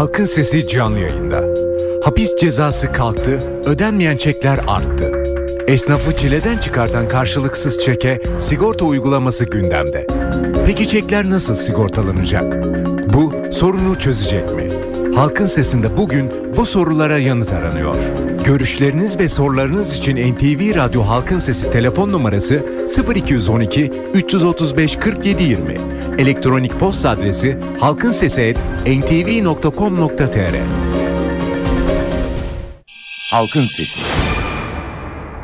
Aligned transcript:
Halkın 0.00 0.24
Sesi 0.24 0.66
canlı 0.66 1.00
yayında. 1.00 1.44
Hapis 2.04 2.36
cezası 2.36 2.92
kalktı, 2.92 3.40
ödenmeyen 3.64 4.16
çekler 4.16 4.60
arttı. 4.66 5.12
Esnafı 5.66 6.16
çileden 6.16 6.58
çıkartan 6.58 7.08
karşılıksız 7.08 7.78
çeke 7.78 8.20
sigorta 8.38 8.84
uygulaması 8.84 9.44
gündemde. 9.44 10.06
Peki 10.66 10.88
çekler 10.88 11.30
nasıl 11.30 11.54
sigortalanacak? 11.54 12.64
Bu 13.12 13.52
sorunu 13.52 13.98
çözecek 13.98 14.54
mi? 14.54 14.72
Halkın 15.14 15.46
Sesi'nde 15.46 15.96
bugün 15.96 16.56
bu 16.56 16.66
sorulara 16.66 17.18
yanıt 17.18 17.52
aranıyor. 17.52 17.96
Görüşleriniz 18.44 19.18
ve 19.18 19.28
sorularınız 19.28 19.96
için 19.96 20.16
NTV 20.16 20.74
Radyo 20.74 21.02
Halkın 21.02 21.38
Sesi 21.38 21.70
telefon 21.70 22.12
numarası 22.12 22.66
0212 23.14 23.92
335 24.14 24.96
47 24.96 25.42
20. 25.42 25.80
Elektronik 26.18 26.80
posta 26.80 27.10
adresi 27.10 27.58
halkinsesi@ntv.com.tr. 27.80 30.54
Halkın 33.30 33.64
Sesi. 33.64 34.00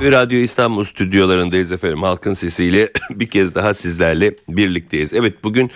Radyo 0.02 0.38
İstanbul 0.38 0.84
stüdyolarındayız 0.84 1.72
efendim. 1.72 2.02
Halkın 2.02 2.32
sesiyle 2.32 2.90
bir 3.10 3.30
kez 3.30 3.54
daha 3.54 3.74
sizlerle 3.74 4.34
birlikteyiz. 4.48 5.14
Evet 5.14 5.44
bugün 5.44 5.70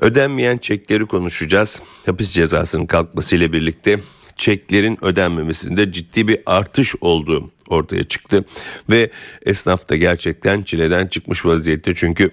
ödenmeyen 0.00 0.58
çekleri 0.58 1.06
konuşacağız. 1.06 1.82
Hapis 2.06 2.32
cezasının 2.32 2.86
kalkmasıyla 2.86 3.52
birlikte 3.52 4.00
çeklerin 4.36 5.04
ödenmemesinde 5.04 5.92
ciddi 5.92 6.28
bir 6.28 6.38
artış 6.46 6.94
olduğu 7.00 7.50
ortaya 7.68 8.04
çıktı. 8.04 8.44
Ve 8.90 9.10
esnaf 9.46 9.88
da 9.88 9.96
gerçekten 9.96 10.62
çileden 10.62 11.06
çıkmış 11.06 11.46
vaziyette 11.46 11.94
çünkü 11.94 12.30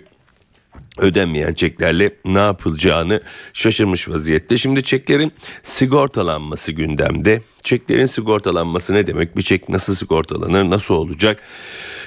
ödenmeyen 0.97 1.53
çeklerle 1.53 2.11
ne 2.25 2.39
yapılacağını 2.39 3.21
şaşırmış 3.53 4.09
vaziyette. 4.09 4.57
Şimdi 4.57 4.83
çeklerin 4.83 5.31
sigortalanması 5.63 6.71
gündemde. 6.71 7.41
Çeklerin 7.63 8.05
sigortalanması 8.05 8.93
ne 8.93 9.07
demek? 9.07 9.37
Bir 9.37 9.41
çek 9.41 9.69
nasıl 9.69 9.95
sigortalanır? 9.95 10.69
Nasıl 10.69 10.93
olacak? 10.93 11.39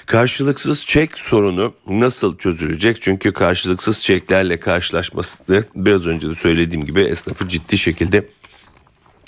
Karşılıksız 0.06 0.86
çek 0.86 1.18
sorunu 1.18 1.74
nasıl 1.88 2.38
çözülecek? 2.38 3.02
Çünkü 3.02 3.32
karşılıksız 3.32 4.02
çeklerle 4.02 4.60
karşılaşması 4.60 5.64
biraz 5.74 6.06
önce 6.06 6.28
de 6.28 6.34
söylediğim 6.34 6.84
gibi 6.86 7.00
esnafı 7.00 7.48
ciddi 7.48 7.78
şekilde 7.78 8.28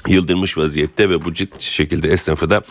yıldırmış 0.09 0.59
vaziyette 0.59 1.11
ve 1.11 1.25
bu 1.25 1.33
ciddi 1.33 1.65
şekilde 1.65 2.09
esnafı 2.09 2.51
da 2.51 2.63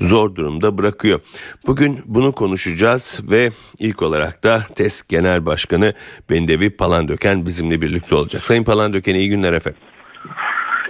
zor 0.00 0.34
durumda 0.34 0.78
bırakıyor. 0.78 1.20
Bugün 1.66 2.00
bunu 2.04 2.32
konuşacağız 2.32 3.20
ve 3.30 3.50
ilk 3.78 4.02
olarak 4.02 4.44
da 4.44 4.66
TES 4.74 5.02
Genel 5.08 5.46
Başkanı 5.46 5.94
Bendevi 6.30 6.70
Palandöken 6.70 7.46
bizimle 7.46 7.80
birlikte 7.82 8.14
olacak. 8.14 8.44
Sayın 8.44 8.64
Palandöken 8.64 9.14
iyi 9.14 9.28
günler 9.28 9.52
efendim. 9.52 9.80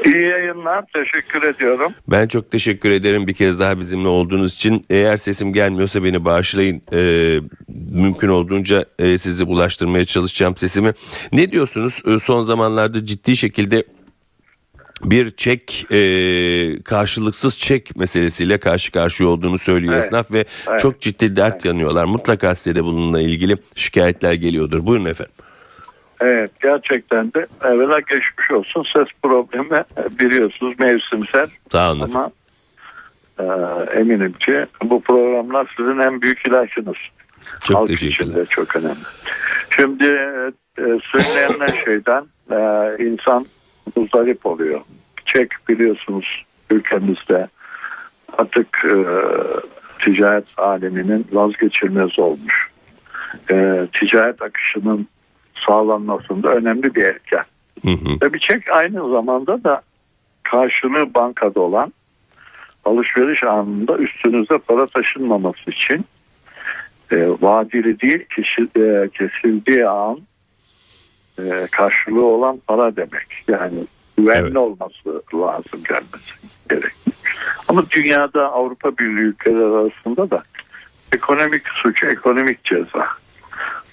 İyi 0.04 0.22
yayınlar. 0.22 0.84
Teşekkür 0.94 1.42
ediyorum. 1.42 1.92
Ben 2.08 2.28
çok 2.28 2.50
teşekkür 2.50 2.90
ederim 2.90 3.26
bir 3.26 3.34
kez 3.34 3.60
daha 3.60 3.78
bizimle 3.78 4.08
olduğunuz 4.08 4.54
için. 4.54 4.82
Eğer 4.90 5.16
sesim 5.16 5.52
gelmiyorsa 5.52 6.04
beni 6.04 6.24
bağışlayın. 6.24 6.82
Ee, 6.92 7.40
mümkün 7.92 8.28
olduğunca 8.28 8.84
e, 8.98 9.18
sizi 9.18 9.44
ulaştırmaya 9.44 10.04
çalışacağım 10.04 10.56
sesimi. 10.56 10.92
Ne 11.32 11.52
diyorsunuz? 11.52 12.02
Ee, 12.06 12.18
son 12.18 12.40
zamanlarda 12.40 13.06
ciddi 13.06 13.36
şekilde 13.36 13.84
bir 15.04 15.30
çek 15.30 15.86
e, 15.92 16.82
karşılıksız 16.82 17.58
çek 17.58 17.96
meselesiyle 17.96 18.58
karşı 18.58 18.92
karşıya 18.92 19.28
olduğunu 19.28 19.58
söylüyor 19.58 19.94
Evet, 19.94 20.04
esnaf 20.04 20.32
ve 20.32 20.44
evet, 20.68 20.80
çok 20.80 21.00
ciddi 21.00 21.36
dert 21.36 21.64
yanıyorlar. 21.64 22.04
Mutlaka 22.04 22.54
size 22.54 22.76
de 22.76 22.84
bununla 22.84 23.20
ilgili 23.20 23.56
şikayetler 23.74 24.32
geliyordur. 24.32 24.86
Buyurun 24.86 25.04
efendim. 25.04 25.32
Evet 26.20 26.50
gerçekten 26.62 27.32
de 27.34 27.46
evvela 27.64 27.98
geçmiş 27.98 28.50
olsun. 28.50 28.86
Ses 28.92 29.08
problemi 29.22 29.76
e, 29.76 30.18
biliyorsunuz 30.18 30.78
mevsimsel 30.78 31.46
Sağ 31.72 31.92
olun 31.92 32.00
ama 32.00 32.30
e, 33.38 33.44
eminim 34.00 34.32
ki 34.32 34.66
bu 34.82 35.00
programlar 35.00 35.74
sizin 35.76 35.98
en 35.98 36.22
büyük 36.22 36.46
ilacınız. 36.46 36.96
Çok 37.60 37.76
Halk 37.76 37.90
için 37.90 38.34
de 38.34 38.44
çok 38.46 38.76
önemli. 38.76 38.98
Şimdi 39.70 40.04
e, 40.78 40.84
söylenen 41.12 41.84
şeyden 41.84 42.24
e, 42.50 42.56
insan 43.04 43.46
muzdarip 43.96 44.46
oluyor. 44.46 44.80
Çek 45.24 45.50
biliyorsunuz 45.68 46.44
ülkemizde 46.70 47.48
artık 48.38 48.84
e, 48.84 48.94
ticaret 50.04 50.44
aleminin 50.56 51.26
vazgeçilmez 51.32 52.18
olmuş. 52.18 52.70
E, 53.50 53.86
ticaret 53.92 54.42
akışının 54.42 55.06
sağlanmasında 55.66 56.54
önemli 56.54 56.94
bir 56.94 57.04
etken. 57.04 57.44
Hı 57.84 57.90
hı. 57.90 58.20
Ve 58.22 58.32
bir 58.32 58.38
çek 58.38 58.70
aynı 58.72 59.10
zamanda 59.10 59.64
da 59.64 59.82
karşılığı 60.42 61.14
bankada 61.14 61.60
olan 61.60 61.92
alışveriş 62.84 63.44
anında 63.44 63.98
üstünüze 63.98 64.58
para 64.58 64.86
taşınmaması 64.86 65.70
için 65.70 66.04
e, 67.12 67.16
vadeli 67.28 68.00
değil 68.00 68.24
kişi, 68.24 68.62
e, 68.62 69.08
kesildiği 69.08 69.88
an 69.88 70.20
e, 71.38 71.66
karşılığı 71.72 72.24
olan 72.24 72.60
para 72.66 72.96
demek. 72.96 73.44
Yani 73.48 73.84
güvenli 74.18 74.40
Evet. 74.40 74.56
olması 74.56 75.22
lazım 75.34 75.80
gelmesi 75.88 76.32
gerek. 76.70 76.92
Ama 77.68 77.90
dünyada 77.90 78.52
Avrupa 78.52 78.98
Birliği 78.98 79.22
ülkeleri 79.22 79.64
arasında 79.64 80.30
da 80.30 80.42
ekonomik 81.12 81.68
suç, 81.68 82.04
ekonomik 82.04 82.64
ceza. 82.64 83.06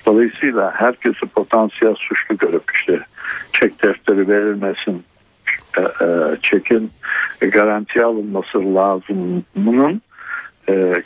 Dolayısıyla 0.05 0.71
herkesi 0.71 1.25
potansiyel 1.25 1.95
suçlu 1.95 2.37
görüp 2.37 2.63
işte 2.75 2.99
çek 3.53 3.83
defteri 3.83 4.27
verilmesin, 4.27 5.03
e, 5.77 5.81
e, 5.81 6.07
çekin 6.41 6.91
garantiye 7.41 8.05
alınması 8.05 8.75
lazımının 8.75 10.01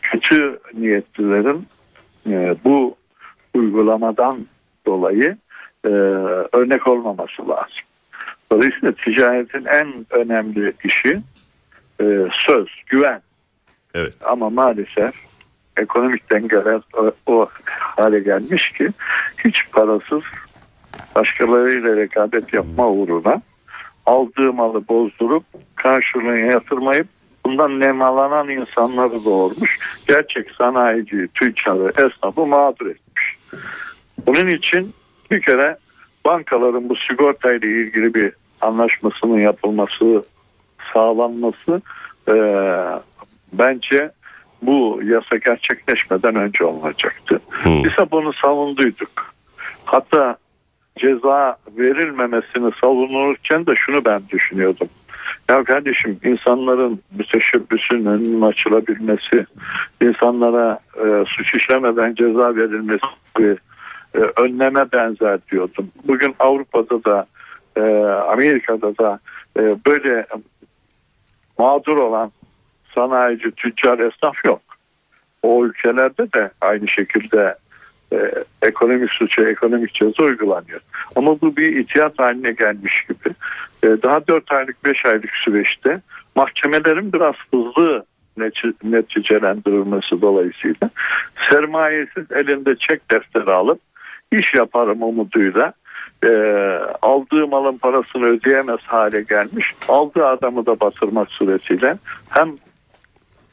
kötü 0.02 0.60
niyetlilerin 0.74 1.68
bu 2.64 2.96
uygulamadan 3.54 4.48
dolayı 4.86 5.38
e, 5.88 5.92
örnek 6.58 6.88
olmaması 6.88 7.50
lazım. 7.50 7.84
Dolayısıyla 8.52 8.92
ticaretin 8.92 9.66
en 9.66 10.06
önemli 10.10 10.74
işi 10.84 11.22
e, 12.02 12.06
söz, 12.46 12.68
güven. 12.88 13.22
Evet. 13.94 14.14
Ama 14.24 14.50
maalesef 14.50 15.14
ekonomik 15.78 16.30
dengeler 16.30 16.82
o, 16.98 17.12
o 17.28 17.48
hale 17.78 18.20
gelmiş 18.20 18.72
ki 18.72 18.90
hiç 19.46 19.72
parasız 19.72 20.24
başkalarıyla 21.16 21.96
rekabet 21.96 22.54
yapma 22.54 22.88
uğruna 22.88 23.42
aldığı 24.06 24.54
malı 24.54 24.88
bozdurup 24.88 25.44
karşılığını 25.76 26.40
yatırmayıp 26.40 27.08
bundan 27.46 27.80
nemalanan 27.80 28.50
insanları 28.50 29.26
doğurmuş. 29.26 29.80
Gerçek 30.08 30.52
sanayici, 30.52 31.28
tüccarı, 31.34 31.90
esnafı 31.90 32.46
mağdur 32.46 32.86
etmiş. 32.86 33.38
Bunun 34.26 34.48
için 34.48 34.94
bir 35.32 35.42
kere 35.42 35.78
bankaların 36.26 36.90
bu 36.90 36.96
sigortayla 36.96 37.68
ilgili 37.68 38.14
bir 38.14 38.32
anlaşmasının 38.62 39.40
yapılması, 39.40 40.24
sağlanması 40.94 41.82
e, 42.28 42.36
bence 43.54 44.12
bu 44.62 45.00
yasa 45.04 45.38
gerçekleşmeden 45.38 46.36
önce 46.36 46.64
olacaktı. 46.64 47.40
Hı. 47.50 47.70
Biz 47.70 47.98
de 47.98 48.12
bunu 48.12 48.34
savunduyduk. 48.34 49.34
Hatta 49.86 50.38
ceza 51.00 51.58
verilmemesini 51.78 52.72
savunurken 52.82 53.66
de 53.66 53.76
şunu 53.76 54.06
ben 54.06 54.22
düşünüyordum. 54.30 54.88
Ya 55.50 55.64
kardeşim 55.64 56.20
insanların 56.24 57.02
müteşebbisinin 57.18 58.06
önünün 58.06 58.42
açılabilmesi, 58.42 59.46
insanlara 60.02 60.80
e, 60.96 61.26
suç 61.28 61.56
işlemeden 61.56 62.16
ceza 62.16 62.56
verilmesi 62.56 63.06
bir 63.40 63.58
e, 64.18 64.42
önleme 64.42 64.92
benzer 64.92 65.40
diyordum. 65.52 65.92
Bugün 66.08 66.36
Avrupa'da 66.40 67.04
da 67.04 67.26
e, 67.78 67.82
Amerika'da 68.32 68.98
da 68.98 69.20
e, 69.60 69.62
böyle 69.86 70.28
mağdur 71.58 71.98
olan 71.98 72.32
sanayici, 72.96 73.52
tüccar, 73.52 74.00
esnaf 74.00 74.46
yok. 74.46 74.62
O 75.44 75.66
ülkelerde 75.66 76.34
de 76.34 76.52
aynı 76.62 76.88
şekilde 76.88 77.56
e, 78.14 78.32
ekonomik 78.62 79.12
suça, 79.12 79.50
ekonomik 79.50 79.94
ceza 79.94 80.24
uygulanıyor. 80.24 80.82
Ama 81.16 81.42
bu 81.42 81.58
bir 81.58 81.76
itiyat 81.76 82.20
haline 82.20 82.52
gelmiş 82.52 83.02
gibi. 83.02 83.36
Daha 84.04 84.28
4 84.28 84.52
aylık, 84.52 84.86
5 84.86 85.06
aylık 85.06 85.32
süreçte 85.36 86.02
mahkemelerin 86.36 87.14
biraz 87.14 87.36
hızlı 87.52 88.06
neti- 88.38 88.74
neticelendirilmesi 88.84 90.22
dolayısıyla 90.22 90.90
sermayesiz 91.50 92.32
elinde 92.32 92.76
çek 92.76 93.12
defteri 93.12 93.52
alıp 93.52 93.80
iş 94.32 94.54
yaparım 94.54 95.04
umuduyla 95.04 95.74
e, 96.24 96.30
aldığı 97.02 97.48
malın 97.48 97.78
parasını 97.78 98.26
ödeyemez 98.26 98.80
hale 98.86 99.22
gelmiş. 99.22 99.74
Aldığı 99.88 100.26
adamı 100.26 100.66
da 100.66 100.80
batırmak 100.80 101.32
suretiyle 101.32 101.98
hem 102.30 102.50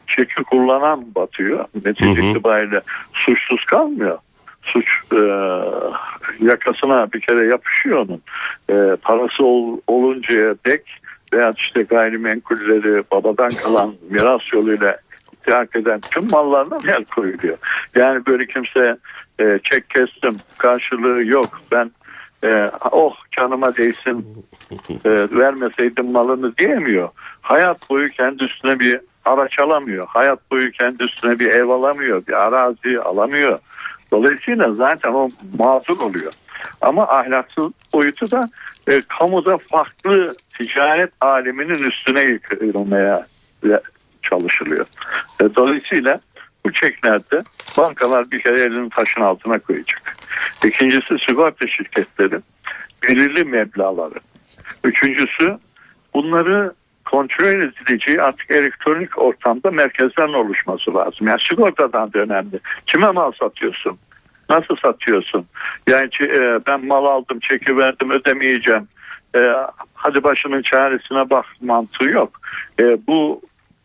çeki 0.07 0.43
kullanan 0.43 1.15
batıyor. 1.15 1.65
Netice 1.85 2.21
Hı 2.21 2.23
hı. 2.23 2.27
itibariyle 2.27 2.81
suçsuz 3.13 3.65
kalmıyor. 3.65 4.19
Suç 4.63 4.87
e, 5.13 5.21
yakasına 6.41 7.13
bir 7.13 7.21
kere 7.21 7.47
yapışıyor 7.47 8.07
onun. 8.09 8.23
E, 8.71 8.97
parası 8.97 9.45
ol, 9.45 9.79
oluncaya 9.87 10.55
dek 10.67 10.83
veya 11.33 11.53
işte 11.57 11.83
gayrimenkulleri 11.83 13.03
babadan 13.13 13.51
kalan 13.51 13.95
miras 14.11 14.53
yoluyla 14.53 14.97
iltihak 15.45 15.77
eden 15.77 16.01
tüm 16.01 16.31
mallarına 16.31 16.79
el 16.89 17.05
koyuluyor. 17.05 17.57
Yani 17.95 18.27
böyle 18.27 18.47
kimse 18.47 18.97
e, 19.41 19.59
çek 19.71 19.91
kestim 19.91 20.37
karşılığı 20.59 21.25
yok 21.25 21.61
ben 21.73 21.91
e, 22.45 22.71
oh 22.91 23.17
canıma 23.37 23.77
değsin 23.77 24.27
e, 25.05 25.11
vermeseydim 25.11 26.13
malını 26.13 26.57
diyemiyor. 26.57 27.09
Hayat 27.41 27.91
boyu 27.91 28.09
kendi 28.09 28.45
üstüne 28.45 28.79
bir 28.79 29.01
araç 29.25 29.59
alamıyor. 29.59 30.07
Hayat 30.07 30.51
boyu 30.51 30.73
kendi 30.73 31.03
üstüne 31.03 31.39
bir 31.39 31.47
ev 31.47 31.69
alamıyor. 31.69 32.27
Bir 32.27 32.33
arazi 32.33 33.01
alamıyor. 33.01 33.59
Dolayısıyla 34.11 34.75
zaten 34.75 35.13
o 35.13 35.29
mağdur 35.59 36.01
oluyor. 36.01 36.33
Ama 36.81 37.09
ahlaksız 37.09 37.73
boyutu 37.95 38.31
da 38.31 38.45
e, 38.89 39.01
kamuda 39.19 39.59
farklı 39.59 40.35
ticaret 40.55 41.11
aleminin 41.21 41.91
üstüne 41.91 42.23
yıkılmaya 42.23 43.27
çalışılıyor. 44.31 44.87
E, 45.41 45.55
dolayısıyla 45.55 46.21
bu 46.67 46.73
çeklerde 46.73 47.43
bankalar 47.79 48.31
bir 48.31 48.39
kere 48.39 48.61
elini 48.61 48.91
taşın 48.91 49.21
altına 49.21 49.59
koyacak. 49.59 50.17
İkincisi 50.65 51.19
sigorta 51.27 51.67
şirketleri 51.67 52.41
belirli 53.03 53.45
meblaları. 53.45 54.19
Üçüncüsü 54.85 55.59
bunları 56.15 56.73
kontrol 57.05 57.63
edileceği 57.63 58.23
artık 58.23 58.51
elektronik 58.51 59.19
ortamda 59.19 59.71
merkezlerin 59.71 60.33
oluşması 60.33 60.95
lazım. 60.95 61.27
Yani 61.29 61.41
sigortadan 61.49 62.13
da 62.13 62.19
önemli. 62.19 62.61
Kime 62.87 63.11
mal 63.11 63.33
satıyorsun? 63.33 63.99
Nasıl 64.49 64.77
satıyorsun? 64.77 65.47
Yani 65.89 66.09
e, 66.21 66.59
ben 66.67 66.87
mal 66.87 67.05
aldım, 67.05 67.39
çeki 67.41 67.77
verdim, 67.77 68.11
ödemeyeceğim. 68.11 68.89
E, 69.37 69.53
hadi 69.95 70.23
başının 70.23 70.63
çaresine 70.63 71.31
bak 71.31 71.45
mantığı 71.61 72.05
yok. 72.05 72.41
E, 72.81 72.85
bu 73.07 73.41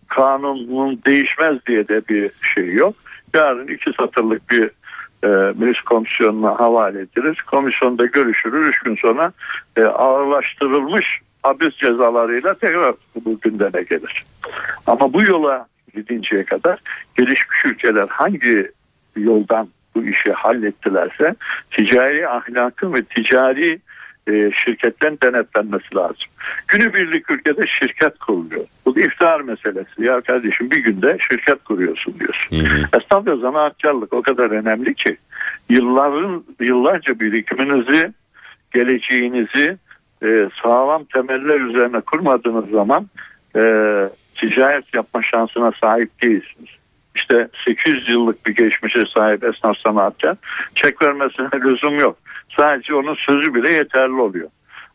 kanunun 0.09 1.01
değişmez 1.05 1.65
diye 1.67 1.87
de 1.87 2.01
bir 2.09 2.31
şey 2.55 2.73
yok. 2.73 2.95
Yarın 3.33 3.67
iki 3.67 3.93
satırlık 3.93 4.49
bir 4.49 4.69
e, 5.23 5.27
meclis 5.57 5.81
komisyonuna 5.81 6.59
havale 6.59 6.99
edilir. 6.99 7.43
Komisyonda 7.51 8.05
görüşülür. 8.05 8.65
Üç 8.65 8.79
gün 8.79 8.95
sonra 8.95 9.31
e, 9.77 9.83
ağırlaştırılmış 9.83 11.05
hapis 11.43 11.75
cezalarıyla 11.75 12.53
tekrar 12.53 12.95
bu 13.25 13.39
gündeme 13.39 13.83
gelir. 13.83 14.23
Ama 14.87 15.13
bu 15.13 15.23
yola 15.23 15.67
gidinceye 15.95 16.43
kadar 16.43 16.79
gelişmiş 17.17 17.65
ülkeler 17.65 18.05
hangi 18.09 18.71
yoldan 19.15 19.67
bu 19.95 20.03
işi 20.05 20.31
hallettilerse 20.31 21.35
ticari 21.71 22.29
ahlakın 22.29 22.93
ve 22.93 23.03
ticari 23.03 23.79
e, 24.29 24.51
şirketten 24.65 25.17
denetlenmesi 25.23 25.95
lazım. 25.95 26.27
Günübirlik 26.67 27.31
ülkede 27.31 27.61
şirket 27.67 28.19
kuruluyor. 28.19 28.65
Bu 28.85 28.99
iftihar 28.99 29.41
meselesi. 29.41 30.03
Ya 30.03 30.21
kardeşim 30.21 30.71
bir 30.71 30.77
günde 30.77 31.17
şirket 31.29 31.63
kuruyorsun 31.63 32.13
diyorsun. 32.19 32.57
Hı 32.57 32.75
hı. 32.75 33.01
Esnaf 33.01 33.27
ve 33.27 33.35
zanaatkarlık 33.35 34.13
o 34.13 34.21
kadar 34.21 34.51
önemli 34.51 34.95
ki 34.95 35.17
yılların 35.69 36.43
yıllarca 36.59 37.19
birikiminizi, 37.19 38.13
geleceğinizi 38.73 39.77
e, 40.23 40.49
sağlam 40.63 41.03
temeller 41.03 41.61
üzerine 41.61 42.01
kurmadığınız 42.01 42.69
zaman 42.69 43.07
e, 43.55 43.61
ticaret 44.35 44.93
yapma 44.93 45.23
şansına 45.23 45.71
sahip 45.81 46.21
değilsiniz. 46.21 46.69
İşte 47.15 47.47
800 47.65 48.09
yıllık 48.09 48.45
bir 48.45 48.55
geçmişe 48.55 49.03
sahip 49.13 49.43
esnaf 49.43 49.77
sanatkar 49.77 50.35
çek 50.75 51.01
vermesine 51.01 51.47
lüzum 51.63 51.99
yok. 51.99 52.17
Sadece 52.57 52.95
onun 52.95 53.15
sözü 53.15 53.53
bile 53.53 53.69
yeterli 53.69 54.21
oluyor. 54.21 54.49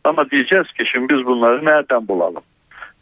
Ama 0.05 0.31
diyeceğiz 0.31 0.67
ki 0.67 0.85
şimdi 0.87 1.15
biz 1.15 1.27
bunları 1.27 1.65
nereden 1.65 2.09
bulalım? 2.09 2.43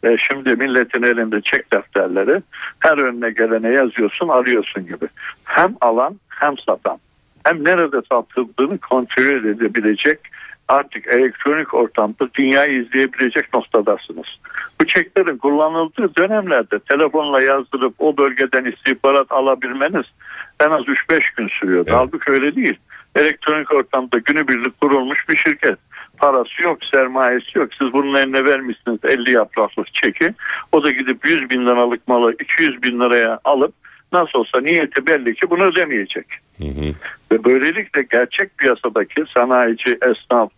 E 0.03 0.17
şimdi 0.17 0.55
milletin 0.55 1.03
elinde 1.03 1.41
çek 1.41 1.73
defterleri 1.73 2.41
her 2.79 2.97
önüne 2.97 3.31
gelene 3.31 3.69
yazıyorsun 3.69 4.27
arıyorsun 4.27 4.85
gibi. 4.85 5.05
Hem 5.45 5.75
alan 5.81 6.19
hem 6.29 6.57
satan 6.57 6.97
hem 7.43 7.63
nerede 7.65 8.01
satıldığını 8.09 8.77
kontrol 8.77 9.45
edebilecek 9.45 10.19
artık 10.67 11.07
elektronik 11.07 11.73
ortamda 11.73 12.33
dünyayı 12.33 12.81
izleyebilecek 12.81 13.53
noktadasınız. 13.53 14.27
Bu 14.81 14.87
çeklerin 14.87 15.37
kullanıldığı 15.37 16.15
dönemlerde 16.15 16.79
telefonla 16.79 17.41
yazdırıp 17.41 17.93
o 17.99 18.17
bölgeden 18.17 18.65
istihbarat 18.65 19.31
alabilmeniz 19.31 20.05
en 20.59 20.71
az 20.71 20.81
3-5 20.81 21.21
gün 21.37 21.47
sürüyor. 21.47 21.85
Evet. 21.87 21.93
Halbuki 21.95 22.31
öyle 22.31 22.55
değil. 22.55 22.77
Elektronik 23.15 23.73
ortamda 23.73 24.17
günübirlik 24.17 24.81
kurulmuş 24.81 25.29
bir 25.29 25.35
şirket. 25.35 25.77
Parası 26.17 26.61
yok, 26.63 26.77
sermayesi 26.91 27.57
yok. 27.57 27.69
Siz 27.79 27.93
bunun 27.93 28.15
eline 28.15 28.45
vermişsiniz 28.45 28.99
50 29.03 29.31
yapraklık 29.31 29.93
çeki. 29.93 30.33
O 30.71 30.83
da 30.83 30.91
gidip 30.91 31.25
100 31.25 31.49
bin 31.49 31.65
liralık 31.65 32.07
malı 32.07 32.33
200 32.33 32.83
bin 32.83 32.99
liraya 32.99 33.39
alıp 33.43 33.73
nasıl 34.13 34.39
olsa 34.39 34.61
niyeti 34.61 35.07
belli 35.07 35.35
ki 35.35 35.49
bunu 35.49 35.63
ödemeyecek. 35.63 36.25
Hı 36.57 36.63
hı. 36.65 36.93
Ve 37.31 37.43
böylelikle 37.43 38.01
gerçek 38.11 38.57
piyasadaki 38.57 39.23
sanayici, 39.33 39.97
esnaf, 40.01 40.51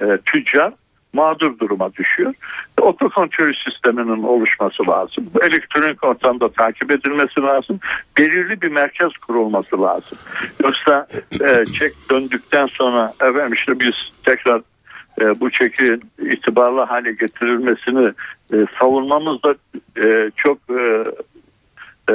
e, 0.00 0.18
tüccar 0.26 0.72
mağdur 1.12 1.58
duruma 1.58 1.94
düşüyor. 1.94 2.34
Otokontrol 2.80 3.52
sisteminin 3.64 4.22
oluşması 4.22 4.86
lazım. 4.86 5.26
Bu 5.34 5.44
elektronik 5.44 6.04
ortamda 6.04 6.48
takip 6.48 6.90
edilmesi 6.90 7.40
lazım. 7.40 7.80
Belirli 8.18 8.62
bir 8.62 8.68
merkez 8.68 9.12
kurulması 9.12 9.82
lazım. 9.82 10.18
Yoksa 10.62 11.06
e, 11.32 11.64
çek 11.78 11.92
döndükten 12.10 12.66
sonra 12.66 13.12
efendim 13.20 13.52
işte 13.52 13.80
biz 13.80 13.94
tekrar 14.24 14.62
e, 15.20 15.40
bu 15.40 15.50
çekin 15.50 16.00
itibarlı 16.18 16.80
hale 16.80 17.12
getirilmesini 17.12 18.12
e, 18.52 18.56
savunmamız 18.80 19.42
da 19.42 19.54
e, 20.04 20.30
çok 20.36 20.58
e, 20.70 21.04
e, 22.08 22.14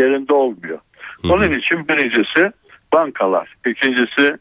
yerinde 0.00 0.32
olmuyor. 0.32 0.78
Onun 1.24 1.52
için 1.52 1.88
birincisi 1.88 2.52
bankalar, 2.92 3.54
ikincisi 3.66 4.36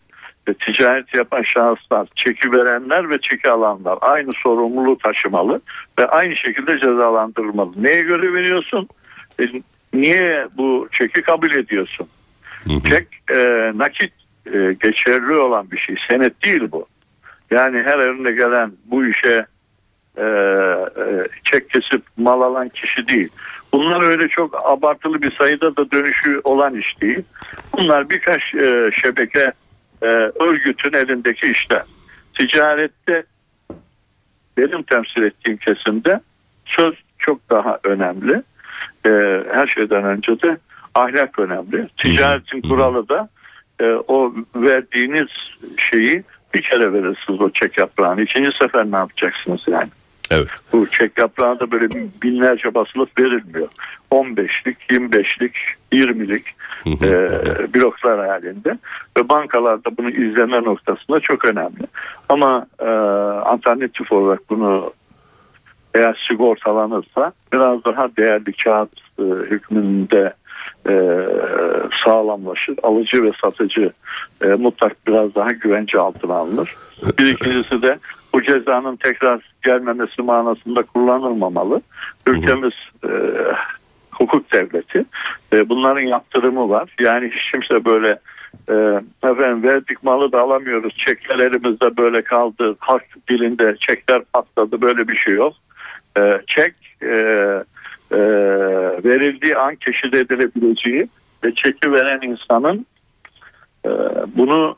e, 0.48 0.54
ticaret 0.54 1.14
yapan 1.14 1.42
şahıslar, 1.42 2.08
çeki 2.16 2.52
verenler 2.52 3.10
ve 3.10 3.22
çeki 3.22 3.50
alanlar 3.50 3.98
aynı 4.02 4.32
sorumluluğu 4.44 4.98
taşımalı 4.98 5.62
ve 6.00 6.08
aynı 6.08 6.36
şekilde 6.36 6.80
cezalandırılmalı. 6.80 7.72
Neye 7.78 8.02
göre 8.02 8.34
veriyorsun? 8.34 8.90
E, 9.42 9.44
niye 9.94 10.48
bu 10.58 10.88
çeki 10.92 11.22
kabul 11.22 11.52
ediyorsun? 11.52 12.08
Hı 12.64 12.74
hı. 12.74 12.90
Çek 12.90 13.08
e, 13.32 13.72
nakit 13.76 14.14
e, 14.54 14.76
geçerli 14.84 15.34
olan 15.34 15.72
bir 15.72 15.78
şey. 15.78 15.96
Senet 16.10 16.44
değil 16.46 16.72
bu. 16.72 16.88
Yani 17.52 17.82
her 17.84 18.00
önüne 18.00 18.32
gelen 18.32 18.72
bu 18.86 19.06
işe 19.06 19.46
e, 20.18 20.24
e, 20.24 21.28
çek 21.44 21.70
kesip 21.70 22.04
mal 22.18 22.42
alan 22.42 22.69
kişi 22.69 23.08
değil. 23.08 23.30
Bunlar 23.74 24.10
öyle 24.10 24.28
çok 24.28 24.66
abartılı 24.66 25.22
bir 25.22 25.31
sayıda 25.31 25.76
da 25.76 25.92
dönüşü 25.92 26.42
olan 26.44 26.76
iş 26.76 27.02
değil. 27.02 27.24
Bunlar 27.78 28.10
birkaç 28.10 28.56
e, 28.56 28.92
şebeke 29.02 29.52
e, 30.02 30.06
örgütün 30.40 30.94
elindeki 30.94 31.48
işler. 31.48 31.82
Ticarette 32.38 33.24
benim 34.58 34.84
temsil 34.84 35.22
ettiğim 35.22 35.58
kesimde 35.58 36.20
söz 36.66 36.96
çok 37.20 37.50
daha 37.50 37.80
önemli. 37.84 38.42
E, 39.06 39.10
her 39.52 39.68
şeyden 39.68 40.04
önce 40.04 40.42
de 40.42 40.58
ahlak 40.96 41.40
önemli. 41.40 41.88
Ticaretin 41.98 42.62
kuralı 42.62 43.10
da 43.10 43.30
e, 43.82 43.86
o 43.86 44.34
verdiğiniz 44.56 45.28
şeyi 45.78 46.24
bir 46.54 46.62
kere 46.62 46.94
verirsiniz 46.94 47.42
o 47.42 47.50
çek 47.50 47.78
yaprağını. 47.78 48.22
İkinci 48.22 48.50
sefer 48.62 48.92
ne 48.92 48.96
yapacaksınız 48.96 49.62
yani? 49.68 49.90
Evet. 50.31 50.48
Bu 50.74 50.90
çek 50.90 51.18
yaprağına 51.18 51.59
da 51.59 51.71
böyle 51.71 51.90
binlerce 52.24 52.74
basılıp 52.74 53.19
verilmiyor. 53.19 53.68
15'lik, 54.12 54.78
25'lik, 54.90 55.56
20'lik 55.94 56.45
e, 56.88 57.09
bloklar 57.74 58.28
halinde 58.28 58.78
ve 59.18 59.30
bankalarda 59.30 59.98
bunu 59.98 60.09
izleme 60.09 60.64
noktasında 60.64 61.19
çok 61.19 61.45
önemli. 61.45 61.83
Ama 62.30 62.66
e, 62.80 62.90
alternatif 63.45 64.12
olarak 64.12 64.50
bunu 64.50 64.94
eğer 65.95 66.26
sigortalanırsa 66.28 67.31
biraz 67.54 67.83
daha 67.83 68.09
değerli 68.18 68.54
kağıt 68.54 68.92
e, 69.19 69.24
hükmünde 69.24 70.33
e, 70.90 70.94
sağlamlaşır. 72.06 72.76
Alıcı 72.83 73.24
ve 73.24 73.31
satıcı 73.42 73.92
e, 74.44 74.48
mutlak 74.48 75.07
biraz 75.07 75.36
daha 75.36 75.52
güvence 75.52 76.00
altına 76.00 76.33
alınır. 76.33 76.76
Bir 77.19 77.26
ikincisi 77.26 77.81
de 77.81 78.00
bu 78.33 78.44
cezanın 78.44 78.95
tekrar 78.95 79.49
gelmemesi 79.63 80.21
manasında 80.21 80.83
kullanılmamalı. 80.83 81.81
Ülkemiz 82.28 82.73
e, 83.04 83.11
hukuk 84.11 84.54
devleti. 84.54 85.06
E, 85.54 85.69
bunların 85.69 86.06
yaptırımı 86.06 86.69
var. 86.69 86.95
Yani 86.99 87.31
hiç 87.33 87.51
kimse 87.51 87.85
böyle 87.85 88.19
e, 88.69 88.73
efendim 89.23 89.63
verdik 89.63 90.04
malı 90.04 90.31
da 90.31 90.42
alamıyoruz. 90.42 90.97
Çekler 90.97 91.39
elimizde 91.39 91.97
böyle 91.97 92.21
kaldı. 92.21 92.75
Halk 92.80 93.06
dilinde 93.30 93.75
çekler 93.80 94.21
patladı. 94.33 94.81
Böyle 94.81 95.07
bir 95.07 95.18
şey 95.18 95.33
yok. 95.33 95.54
E, 96.18 96.42
çek 96.47 96.73
e, 97.01 97.07
e, 98.11 98.19
verildiği 99.04 99.57
an 99.57 99.75
keşif 99.75 100.13
edilebileceği 100.13 101.07
ve 101.44 101.56
çeki 101.56 101.92
veren 101.92 102.21
insanın 102.21 102.85
e, 103.85 103.89
bunu 104.35 104.75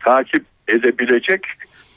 takip 0.00 0.44
edebilecek 0.68 1.46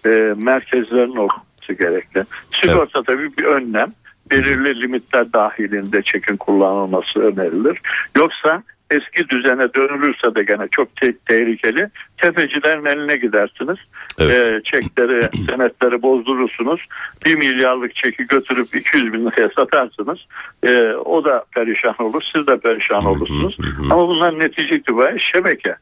e, 0.05 0.33
merkezlerin 0.37 1.15
olması 1.15 1.73
gerekli. 1.79 2.23
Sigorta 2.61 2.99
evet. 2.99 3.07
tabii 3.07 3.37
bir 3.37 3.43
önlem. 3.43 3.87
Belirli 4.31 4.81
limitler 4.81 5.33
dahilinde 5.33 6.01
çekin 6.01 6.37
kullanılması 6.37 7.19
önerilir. 7.19 7.81
Yoksa 8.17 8.63
eski 8.91 9.29
düzene 9.29 9.73
dönülürse 9.73 10.35
de 10.35 10.43
gene 10.43 10.67
çok 10.71 10.95
te- 10.95 11.17
tehlikeli. 11.25 11.89
Tefecilerin 12.17 12.85
eline 12.85 13.15
gidersiniz. 13.15 13.77
Evet. 14.19 14.53
E, 14.53 14.63
çekleri, 14.63 15.29
senetleri 15.49 16.01
bozdurursunuz. 16.01 16.81
Bir 17.25 17.35
milyarlık 17.35 17.95
çeki 17.95 18.27
götürüp 18.27 18.75
200 18.75 19.13
bin 19.13 19.25
liraya 19.25 19.49
satarsınız. 19.55 20.19
E, 20.63 20.93
o 20.93 21.23
da 21.23 21.45
perişan 21.55 21.95
olur. 21.99 22.23
Siz 22.35 22.47
de 22.47 22.57
perişan 22.57 23.05
olursunuz. 23.05 23.57
Ama 23.91 24.07
bunlar 24.07 24.39
netice 24.39 24.75
itibariyle 24.75 25.19
şebeke. 25.19 25.75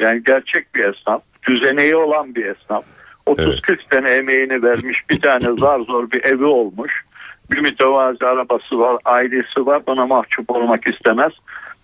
Yani 0.00 0.22
gerçek 0.26 0.74
bir 0.74 0.84
esnaf. 0.84 1.22
Düzeneği 1.48 1.96
olan 1.96 2.34
bir 2.34 2.46
esnaf. 2.46 2.84
30-40 3.26 3.62
evet. 3.68 3.80
sene 3.92 4.10
emeğini 4.10 4.62
vermiş 4.62 5.10
bir 5.10 5.20
tane 5.20 5.56
zar 5.56 5.80
zor 5.80 6.10
bir 6.10 6.24
evi 6.24 6.44
olmuş. 6.44 7.04
Bir 7.50 7.58
mütevazi 7.58 8.26
arabası 8.26 8.78
var, 8.78 8.96
ailesi 9.04 9.66
var. 9.66 9.82
Bana 9.86 10.06
mahcup 10.06 10.50
olmak 10.50 10.88
istemez 10.88 11.32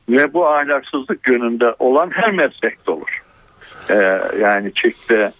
ve 0.09 0.35
bu 0.35 0.49
ahlaksızlık 0.49 1.29
yönünde 1.29 1.75
olan 1.79 2.11
her 2.11 2.31
meslekte 2.31 2.91
olur. 2.91 3.23
Ee, 3.91 4.21
yani 4.41 4.75
çekte 4.75 5.33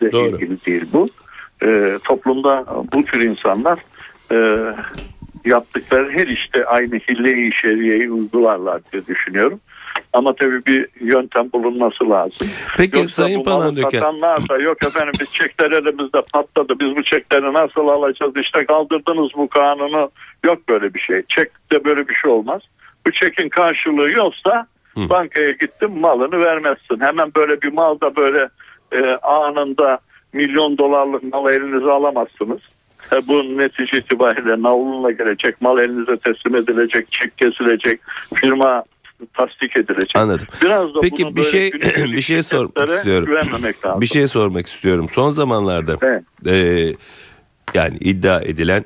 de 0.00 0.12
Doğru. 0.12 0.26
ilgili 0.26 0.64
değil 0.66 0.84
bu. 0.92 1.08
Ee, 1.62 1.98
toplumda 2.04 2.66
bu 2.92 3.04
tür 3.04 3.20
insanlar 3.20 3.78
e, 4.32 4.58
yaptıkları 5.44 6.10
her 6.10 6.26
işte 6.26 6.66
aynı 6.66 6.94
hille-i 6.94 7.52
şeriyeyi 7.52 8.10
uygularlar 8.10 8.80
diye 8.92 9.06
düşünüyorum. 9.06 9.60
Ama 10.12 10.34
tabii 10.34 10.66
bir 10.66 10.88
yöntem 11.00 11.52
bulunması 11.52 12.10
lazım. 12.10 12.48
Peki 12.76 12.98
Yoksa 12.98 13.22
Sayın 13.22 13.42
Palandöken. 13.42 14.02
da 14.48 14.58
yok 14.58 14.84
efendim 14.86 15.12
biz 15.20 15.32
çekler 15.32 15.70
elimizde 15.70 16.22
patladı. 16.32 16.74
Biz 16.80 16.96
bu 16.96 17.02
çekleri 17.02 17.52
nasıl 17.52 17.88
alacağız? 17.88 18.32
İşte 18.36 18.66
kaldırdınız 18.66 19.30
bu 19.36 19.48
kanunu. 19.48 20.10
Yok 20.44 20.68
böyle 20.68 20.94
bir 20.94 21.00
şey. 21.00 21.22
Çekte 21.28 21.84
böyle 21.84 22.08
bir 22.08 22.14
şey 22.14 22.30
olmaz. 22.30 22.62
Bu 23.06 23.12
çekin 23.12 23.48
karşılığı 23.48 24.10
yoksa 24.10 24.66
Hı. 24.94 25.08
bankaya 25.08 25.50
gittin 25.50 25.98
malını 25.98 26.40
vermezsin. 26.44 27.00
Hemen 27.00 27.32
böyle 27.36 27.62
bir 27.62 27.72
malda 27.72 28.16
böyle 28.16 28.48
e, 28.92 29.16
anında 29.16 29.98
milyon 30.32 30.78
dolarlık 30.78 31.22
mal 31.22 31.52
elinize 31.52 31.90
alamazsınız. 31.90 32.60
E, 33.12 33.28
bu 33.28 33.58
netice 33.58 33.98
itibariyle 33.98 34.62
navlunla 34.62 35.10
gelecek, 35.10 35.60
mal 35.60 35.78
elinize 35.78 36.16
teslim 36.16 36.56
edilecek, 36.56 37.12
çek 37.12 37.38
kesilecek, 37.38 38.00
firma 38.34 38.84
tasdik 39.34 39.76
edilecek. 39.76 40.10
Anladım. 40.14 40.46
Biraz 40.62 40.94
da 40.94 41.00
Peki 41.00 41.26
bir 41.36 41.42
şey 41.42 41.72
bir 41.72 42.20
şey 42.20 42.42
sormak 42.42 42.88
istiyorum. 42.88 44.00
Bir 44.00 44.06
şey 44.06 44.26
sormak 44.26 44.66
istiyorum. 44.66 45.08
Son 45.10 45.30
zamanlarda 45.30 45.96
evet. 46.02 46.22
e, 46.46 46.94
yani 47.74 47.96
iddia 48.00 48.42
edilen 48.42 48.84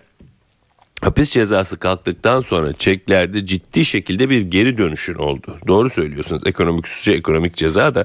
Hapis 1.02 1.30
cezası 1.30 1.78
kalktıktan 1.78 2.40
sonra 2.40 2.72
çeklerde 2.72 3.46
ciddi 3.46 3.84
şekilde 3.84 4.30
bir 4.30 4.40
geri 4.40 4.78
dönüşün 4.78 5.14
oldu. 5.14 5.58
Doğru 5.66 5.90
söylüyorsunuz. 5.90 6.46
Ekonomik 6.46 6.88
suça 6.88 7.12
ekonomik 7.12 7.54
ceza 7.54 7.94
da. 7.94 8.04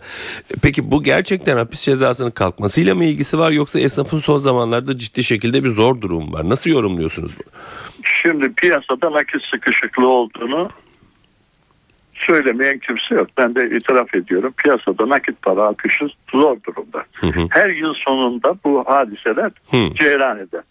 Peki 0.61 0.91
bu 0.91 1.03
gerçekten 1.03 1.57
hapis 1.57 1.81
cezasının 1.81 2.31
kalkmasıyla 2.31 2.95
mı 2.95 3.05
ilgisi 3.05 3.39
var 3.39 3.51
yoksa 3.51 3.79
esnafın 3.79 4.17
son 4.17 4.37
zamanlarda 4.37 4.97
ciddi 4.97 5.23
şekilde 5.23 5.63
bir 5.63 5.69
zor 5.69 6.01
durum 6.01 6.33
var? 6.33 6.49
Nasıl 6.49 6.69
yorumluyorsunuz 6.69 7.37
bu? 7.37 7.43
Şimdi 8.21 8.53
piyasada 8.53 9.09
nakit 9.11 9.41
sıkışıklığı 9.51 10.07
olduğunu 10.07 10.69
söylemeyen 12.27 12.79
kimse 12.79 13.15
yok. 13.15 13.27
Ben 13.37 13.55
de 13.55 13.77
itiraf 13.77 14.15
ediyorum. 14.15 14.53
Piyasada 14.57 15.09
nakit 15.09 15.41
para 15.41 15.63
akışı 15.63 16.07
zor 16.31 16.57
durumda. 16.63 17.03
Hı 17.13 17.27
hı. 17.27 17.47
Her 17.49 17.69
yıl 17.69 17.93
sonunda 17.93 18.55
bu 18.63 18.83
hadiseler 18.87 19.51
hı. 19.71 19.93
cereyan 19.95 20.37
eder. 20.37 20.61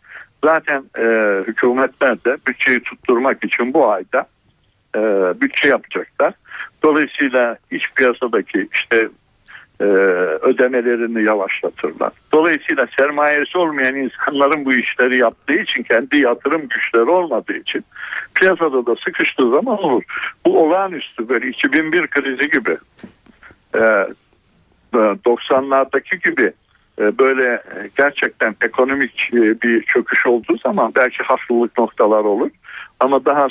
Zaten 0.44 0.84
e, 0.99 1.04
hükümetler 1.46 2.25
de 2.25 2.37
bütçeyi 2.46 2.80
tutturmak 2.80 3.44
için 3.44 3.75
bu 3.75 3.90
ayda 3.90 4.26
e, 4.96 5.00
bütçe 5.40 5.68
yapacaklar. 5.68 6.34
Dolayısıyla 6.82 7.56
iç 7.70 7.84
piyasadaki 7.96 8.68
işte 8.73 9.08
e, 9.80 9.84
ödemelerini 9.84 11.24
yavaşlatırlar. 11.24 12.12
Dolayısıyla 12.32 12.86
sermayesi 12.96 13.58
olmayan 13.58 13.96
insanların 13.96 14.64
bu 14.64 14.72
işleri 14.72 15.18
yaptığı 15.18 15.58
için 15.60 15.82
kendi 15.82 16.18
yatırım 16.18 16.68
güçleri 16.68 17.10
olmadığı 17.10 17.56
için 17.56 17.84
piyasada 18.34 18.86
da 18.86 18.96
sıkıştığı 19.04 19.50
zaman 19.50 19.82
olur. 19.82 20.02
Bu 20.46 20.64
olağanüstü 20.64 21.28
böyle 21.28 21.48
2001 21.48 22.06
krizi 22.06 22.50
gibi 22.50 22.76
e, 23.74 24.06
90'lardaki 24.94 26.30
gibi 26.30 26.52
e, 26.98 27.18
böyle 27.18 27.44
e, 27.52 27.90
gerçekten 27.96 28.56
ekonomik 28.60 29.30
e, 29.32 29.62
bir 29.62 29.82
çöküş 29.82 30.26
olduğu 30.26 30.58
zaman 30.58 30.92
belki 30.96 31.22
haklılık 31.22 31.78
noktalar 31.78 32.24
olur. 32.24 32.50
Ama 33.00 33.24
daha 33.24 33.48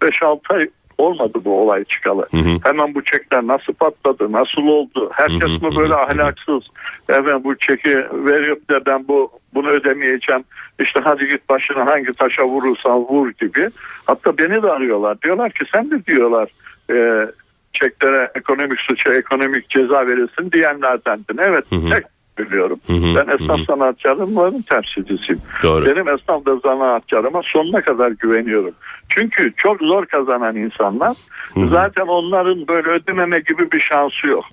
5-6 0.00 0.54
ay 0.54 0.68
olmadı 0.98 1.38
bu 1.44 1.60
olay 1.60 1.84
çıkalı. 1.84 2.26
Hı 2.30 2.36
hı. 2.36 2.58
Hemen 2.64 2.94
bu 2.94 3.04
çekler 3.04 3.46
nasıl 3.46 3.72
patladı, 3.72 4.32
nasıl 4.32 4.62
oldu? 4.62 5.10
Herkes 5.12 5.50
hı 5.50 5.66
hı, 5.66 5.68
mi 5.68 5.76
böyle 5.76 5.94
hı. 5.94 5.98
ahlaksız? 5.98 6.62
Evet 7.08 7.44
bu 7.44 7.58
çeki 7.58 7.96
verip 8.12 8.70
de 8.70 8.86
ben 8.86 9.08
bu 9.08 9.30
bunu 9.54 9.68
ödemeyeceğim. 9.68 10.44
İşte 10.80 11.00
hadi 11.04 11.28
git 11.28 11.48
başına 11.48 11.86
hangi 11.86 12.12
taşa 12.12 12.44
vurursan 12.44 12.98
vur 12.98 13.30
gibi. 13.30 13.70
Hatta 14.06 14.38
beni 14.38 14.62
de 14.62 14.70
arıyorlar. 14.70 15.22
Diyorlar 15.22 15.50
ki 15.50 15.64
sen 15.74 15.90
de 15.90 16.04
diyorlar 16.04 16.48
e, 16.90 17.26
çeklere 17.72 18.30
ekonomik 18.34 18.80
suça 18.80 19.14
ekonomik 19.14 19.70
ceza 19.70 20.06
verilsin 20.06 20.52
diyenlerdendin. 20.52 21.38
Evet 21.38 21.64
hı 21.70 21.76
hı. 21.76 21.90
tek 21.90 22.04
biliyorum. 22.46 22.78
Hı 22.86 22.92
hı, 22.92 23.14
ben 23.16 23.34
esnaf 23.34 23.58
hı. 23.58 23.64
sanatçılarımın 23.64 24.62
temsilcisiyim. 24.62 25.40
Doğru. 25.62 25.86
Benim 25.86 26.08
esnaf 26.08 26.46
da 26.46 26.60
sanatçılarıma 26.60 27.40
sonuna 27.44 27.80
kadar 27.80 28.10
güveniyorum. 28.10 28.74
Çünkü 29.08 29.52
çok 29.56 29.80
zor 29.80 30.06
kazanan 30.06 30.56
insanlar 30.56 31.16
hı 31.54 31.60
hı. 31.60 31.68
zaten 31.68 32.06
onların 32.06 32.68
böyle 32.68 32.88
ödememe 32.88 33.38
gibi 33.38 33.72
bir 33.72 33.80
şansı 33.80 34.26
yok. 34.26 34.44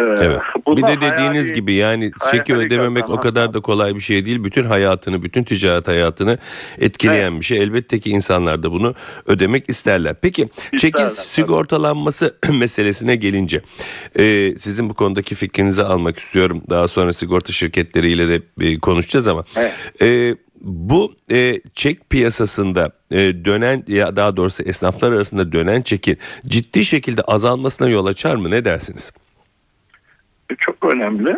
Ee, 0.00 0.24
evet. 0.24 0.40
Bir 0.66 0.82
de 0.82 1.00
dediğiniz 1.00 1.44
hayali, 1.44 1.54
gibi 1.54 1.72
yani 1.72 2.10
çeki 2.30 2.54
ödememek 2.54 3.10
o 3.10 3.20
kadar 3.20 3.54
da 3.54 3.60
kolay 3.60 3.94
bir 3.94 4.00
şey 4.00 4.26
değil. 4.26 4.44
Bütün 4.44 4.64
hayatını, 4.64 5.22
bütün 5.22 5.44
ticaret 5.44 5.88
hayatını 5.88 6.38
etkileyen 6.78 7.30
evet. 7.30 7.40
bir 7.40 7.44
şey. 7.44 7.58
Elbette 7.58 8.00
ki 8.00 8.10
insanlar 8.10 8.62
da 8.62 8.72
bunu 8.72 8.94
ödemek 9.26 9.68
isterler. 9.68 10.16
Peki 10.22 10.42
isterler, 10.42 10.78
çekin 10.78 11.06
sigortalanması 11.06 12.34
meselesine 12.52 13.16
gelince 13.16 13.60
e, 14.18 14.54
sizin 14.58 14.88
bu 14.88 14.94
konudaki 14.94 15.34
fikrinizi 15.34 15.82
almak 15.82 16.18
istiyorum. 16.18 16.62
Daha 16.70 16.88
sonra 16.88 17.12
sigorta 17.12 17.52
şirketleriyle 17.52 18.28
de 18.28 18.42
e, 18.60 18.78
konuşacağız 18.78 19.28
ama 19.28 19.44
evet. 19.56 19.72
e, 20.02 20.36
bu 20.60 21.12
e, 21.32 21.60
çek 21.74 22.10
piyasasında 22.10 22.92
e, 23.10 23.16
dönen 23.18 23.84
ya 23.88 24.16
daha 24.16 24.36
doğrusu 24.36 24.62
esnaflar 24.62 25.12
arasında 25.12 25.52
dönen 25.52 25.82
çekin 25.82 26.18
ciddi 26.46 26.84
şekilde 26.84 27.22
azalmasına 27.22 27.88
yol 27.88 28.06
açar 28.06 28.36
mı? 28.36 28.50
Ne 28.50 28.64
dersiniz? 28.64 29.12
Çok 30.56 30.94
önemli. 30.94 31.36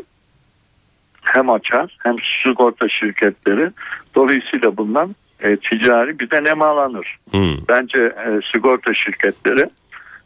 Hem 1.23 1.51
açar 1.51 1.97
hem 2.03 2.17
sigorta 2.43 2.89
şirketleri. 2.89 3.71
Dolayısıyla 4.15 4.77
bundan 4.77 5.15
e, 5.41 5.57
ticari 5.57 6.19
bir 6.19 6.31
de 6.31 6.45
nemalanır. 6.45 7.19
Hmm. 7.31 7.57
Bence 7.69 7.99
e, 7.99 8.41
sigorta 8.53 8.95
şirketleri 8.95 9.67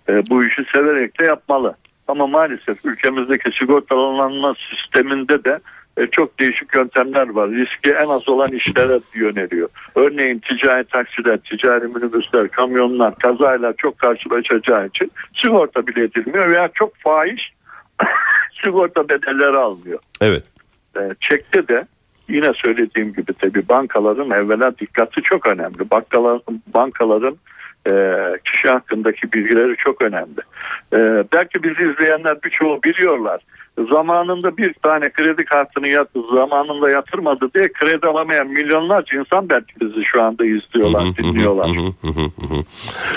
e, 0.09 0.31
bu 0.31 0.45
işi 0.45 0.65
severek 0.75 1.21
de 1.21 1.25
yapmalı. 1.25 1.77
Ama 2.09 2.27
maalesef 2.27 2.85
ülkemizdeki 2.85 3.59
sigortalanma 3.59 4.55
sisteminde 4.71 5.45
de 5.45 5.59
e, 5.97 6.07
çok 6.07 6.41
değişik 6.41 6.75
yöntemler 6.75 7.29
var. 7.29 7.51
Riski 7.51 7.91
en 7.91 8.09
az 8.09 8.29
olan 8.29 8.53
işlere 8.53 9.01
yöneliyor. 9.15 9.69
Örneğin 9.95 10.39
ticari 10.39 10.85
taksiler, 10.85 11.39
ticari 11.39 11.87
minibüsler, 11.87 12.49
kamyonlar 12.49 13.15
kazayla 13.15 13.73
çok 13.73 13.99
karşılaşacağı 13.99 14.87
için 14.87 15.13
sigorta 15.35 15.87
bile 15.87 16.03
edilmiyor 16.03 16.51
veya 16.51 16.71
çok 16.75 16.97
fahiş 16.97 17.53
sigorta 18.65 19.09
bedelleri 19.09 19.57
almıyor. 19.57 19.99
Evet. 20.21 20.45
E, 20.97 21.01
çekte 21.21 21.69
de 21.69 21.87
yine 22.29 22.53
söylediğim 22.55 23.13
gibi 23.13 23.33
tabii 23.33 23.69
bankaların 23.69 24.31
evvela 24.31 24.79
dikkati 24.79 25.23
çok 25.23 25.47
önemli. 25.47 25.91
Bankaların, 25.91 26.63
bankaların 26.75 27.37
e, 27.91 28.15
kişi 28.45 28.69
hakkındaki 28.69 29.33
bilgileri 29.33 29.77
çok 29.77 30.03
önemli. 30.03 30.41
E, 30.93 31.25
belki 31.33 31.63
bizi 31.63 31.91
izleyenler 31.93 32.43
birçoğu 32.43 32.83
biliyorlar 32.83 33.41
zamanında 33.91 34.57
bir 34.57 34.75
tane 34.75 35.11
kredi 35.11 35.45
kartını 35.45 35.89
yat, 35.89 36.09
zamanında 36.35 36.91
yatırmadı 36.91 37.51
diye 37.55 37.73
kredi 37.73 38.07
alamayan 38.07 38.47
milyonlarca 38.47 39.21
insan 39.21 39.49
belki 39.49 39.81
bizi 39.81 40.05
şu 40.05 40.23
anda 40.23 40.45
izliyorlar, 40.45 41.17
dinliyorlar. 41.17 41.71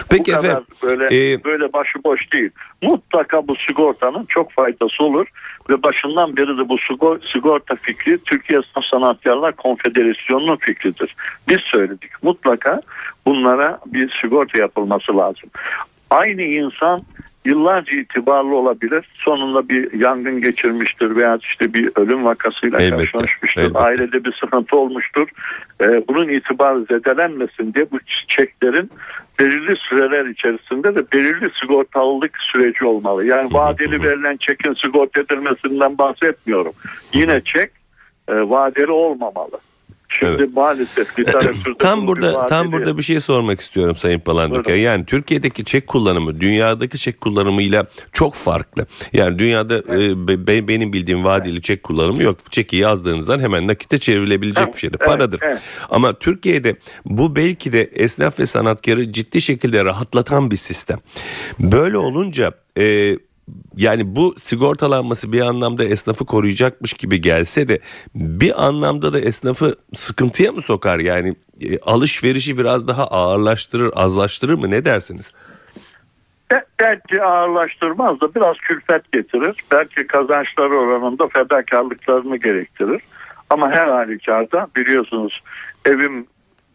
Peki 0.09 0.31
bu 0.31 0.37
efendim. 0.37 0.63
Böyle, 0.83 1.33
e... 1.33 1.43
böyle 1.43 1.73
başıboş 1.73 2.31
değil. 2.33 2.49
Mutlaka 2.81 3.47
bu 3.47 3.55
sigortanın 3.55 4.25
çok 4.25 4.51
faydası 4.51 5.03
olur 5.03 5.27
ve 5.69 5.83
başından 5.83 6.37
beri 6.37 6.57
de 6.57 6.69
bu 6.69 6.77
sigorta 7.33 7.75
fikri 7.75 8.17
Türkiye 8.23 8.59
Esnaf 8.59 8.85
Sanatkarlar 8.85 9.55
Konfederasyonu'nun 9.55 10.57
fikridir. 10.57 11.15
Biz 11.49 11.59
söyledik. 11.71 12.11
Mutlaka 12.23 12.81
bunlara 13.25 13.79
bir 13.85 14.19
sigorta 14.21 14.57
yapılması 14.57 15.17
lazım. 15.17 15.49
Aynı 16.09 16.41
insan 16.41 17.01
yıllarca 17.49 17.97
itibarlı 17.97 18.55
olabilir. 18.55 19.05
Sonunda 19.13 19.69
bir 19.69 19.93
yangın 19.93 20.41
geçirmiştir 20.41 21.15
veya 21.15 21.37
işte 21.41 21.73
bir 21.73 21.91
ölüm 21.95 22.25
vakasıyla 22.25 22.79
Elbette, 22.79 22.95
karşılaşmıştır. 22.95 23.61
elbette. 23.61 23.79
Ailede 23.79 24.23
bir 24.23 24.33
sıkıntı 24.33 24.77
olmuştur. 24.77 25.27
Ee, 25.81 26.03
bunun 26.07 26.29
itibarı 26.29 26.85
zedelenmesin 26.85 27.73
diye 27.73 27.91
bu 27.91 27.99
çeklerin 28.27 28.91
belirli 29.39 29.75
süreler 29.75 30.25
içerisinde 30.25 30.95
de 30.95 31.11
belirli 31.13 31.49
sigortalılık 31.61 32.37
süreci 32.39 32.85
olmalı. 32.85 33.25
Yani 33.25 33.53
vadeli 33.53 34.03
verilen 34.03 34.37
çekin 34.37 34.73
sigorta 34.73 35.21
edilmesinden 35.21 35.97
bahsetmiyorum. 35.97 36.73
Yine 37.13 37.41
çek 37.41 37.71
e, 38.27 38.33
vadeli 38.33 38.91
olmamalı. 38.91 39.57
Şimdi 40.09 40.31
Evet. 40.39 40.49
maalesef 40.55 41.19
literatürde 41.19 41.77
Tam 41.79 42.07
burada 42.07 42.45
tam 42.45 42.71
burada 42.71 42.97
bir 42.97 43.03
şey 43.03 43.19
sormak 43.19 43.61
istiyorum 43.61 43.95
Sayın 43.95 44.19
Palandöken. 44.19 44.63
Buyurun. 44.65 44.81
Yani 44.81 45.05
Türkiye'deki 45.05 45.65
çek 45.65 45.87
kullanımı 45.87 46.39
dünyadaki 46.39 46.97
çek 46.97 47.21
kullanımıyla 47.21 47.85
çok 48.13 48.35
farklı. 48.35 48.85
Yani 49.13 49.39
dünyada 49.39 49.77
e, 49.77 50.27
be- 50.27 50.47
be- 50.47 50.67
benim 50.67 50.93
bildiğim 50.93 51.23
vadeli 51.23 51.61
çek 51.61 51.83
kullanımı 51.83 52.23
yok. 52.23 52.37
Çeki 52.51 52.75
yazdığınızdan 52.77 53.39
hemen 53.39 53.67
nakite 53.67 53.97
çevrilebilecek 53.97 54.63
Evet, 54.63 54.73
bir 54.75 54.79
şeydir. 54.79 54.97
evet, 54.99 55.07
Paradır. 55.09 55.39
evet. 55.43 55.59
Ama 55.89 56.13
Türkiye'de 56.13 56.75
bu 57.05 57.35
belki 57.35 57.71
de 57.73 57.81
esnaf 57.93 58.39
ve 58.39 58.45
sanatkarı 58.45 59.11
ciddi 59.13 59.41
şekilde 59.41 59.85
rahatlatan 59.85 60.51
bir 60.51 60.55
sistem. 60.55 60.97
Böyle 61.59 61.97
olunca 61.97 62.51
e, 62.77 63.17
yani 63.77 64.15
bu 64.15 64.35
sigortalanması 64.37 65.31
bir 65.31 65.41
anlamda 65.41 65.83
esnafı 65.83 66.25
koruyacakmış 66.25 66.93
gibi 66.93 67.21
gelse 67.21 67.67
de 67.67 67.79
bir 68.15 68.65
anlamda 68.65 69.13
da 69.13 69.19
esnafı 69.19 69.75
sıkıntıya 69.93 70.51
mı 70.51 70.61
sokar? 70.61 70.99
Yani 70.99 71.35
e, 71.61 71.79
alışverişi 71.79 72.57
biraz 72.57 72.87
daha 72.87 73.07
ağırlaştırır, 73.07 73.91
azlaştırır 73.95 74.53
mı? 74.53 74.71
Ne 74.71 74.85
dersiniz? 74.85 75.33
Be- 76.51 76.65
belki 76.79 77.23
ağırlaştırmaz 77.23 78.21
da 78.21 78.35
biraz 78.35 78.57
külfet 78.57 79.11
getirir. 79.11 79.55
Belki 79.71 80.07
kazançları 80.07 80.73
oranında 80.73 81.27
fedakarlıklarını 81.27 82.37
gerektirir. 82.37 83.01
Ama 83.49 83.71
her 83.71 83.87
halükarda 83.87 84.67
biliyorsunuz 84.75 85.41
evim 85.85 86.27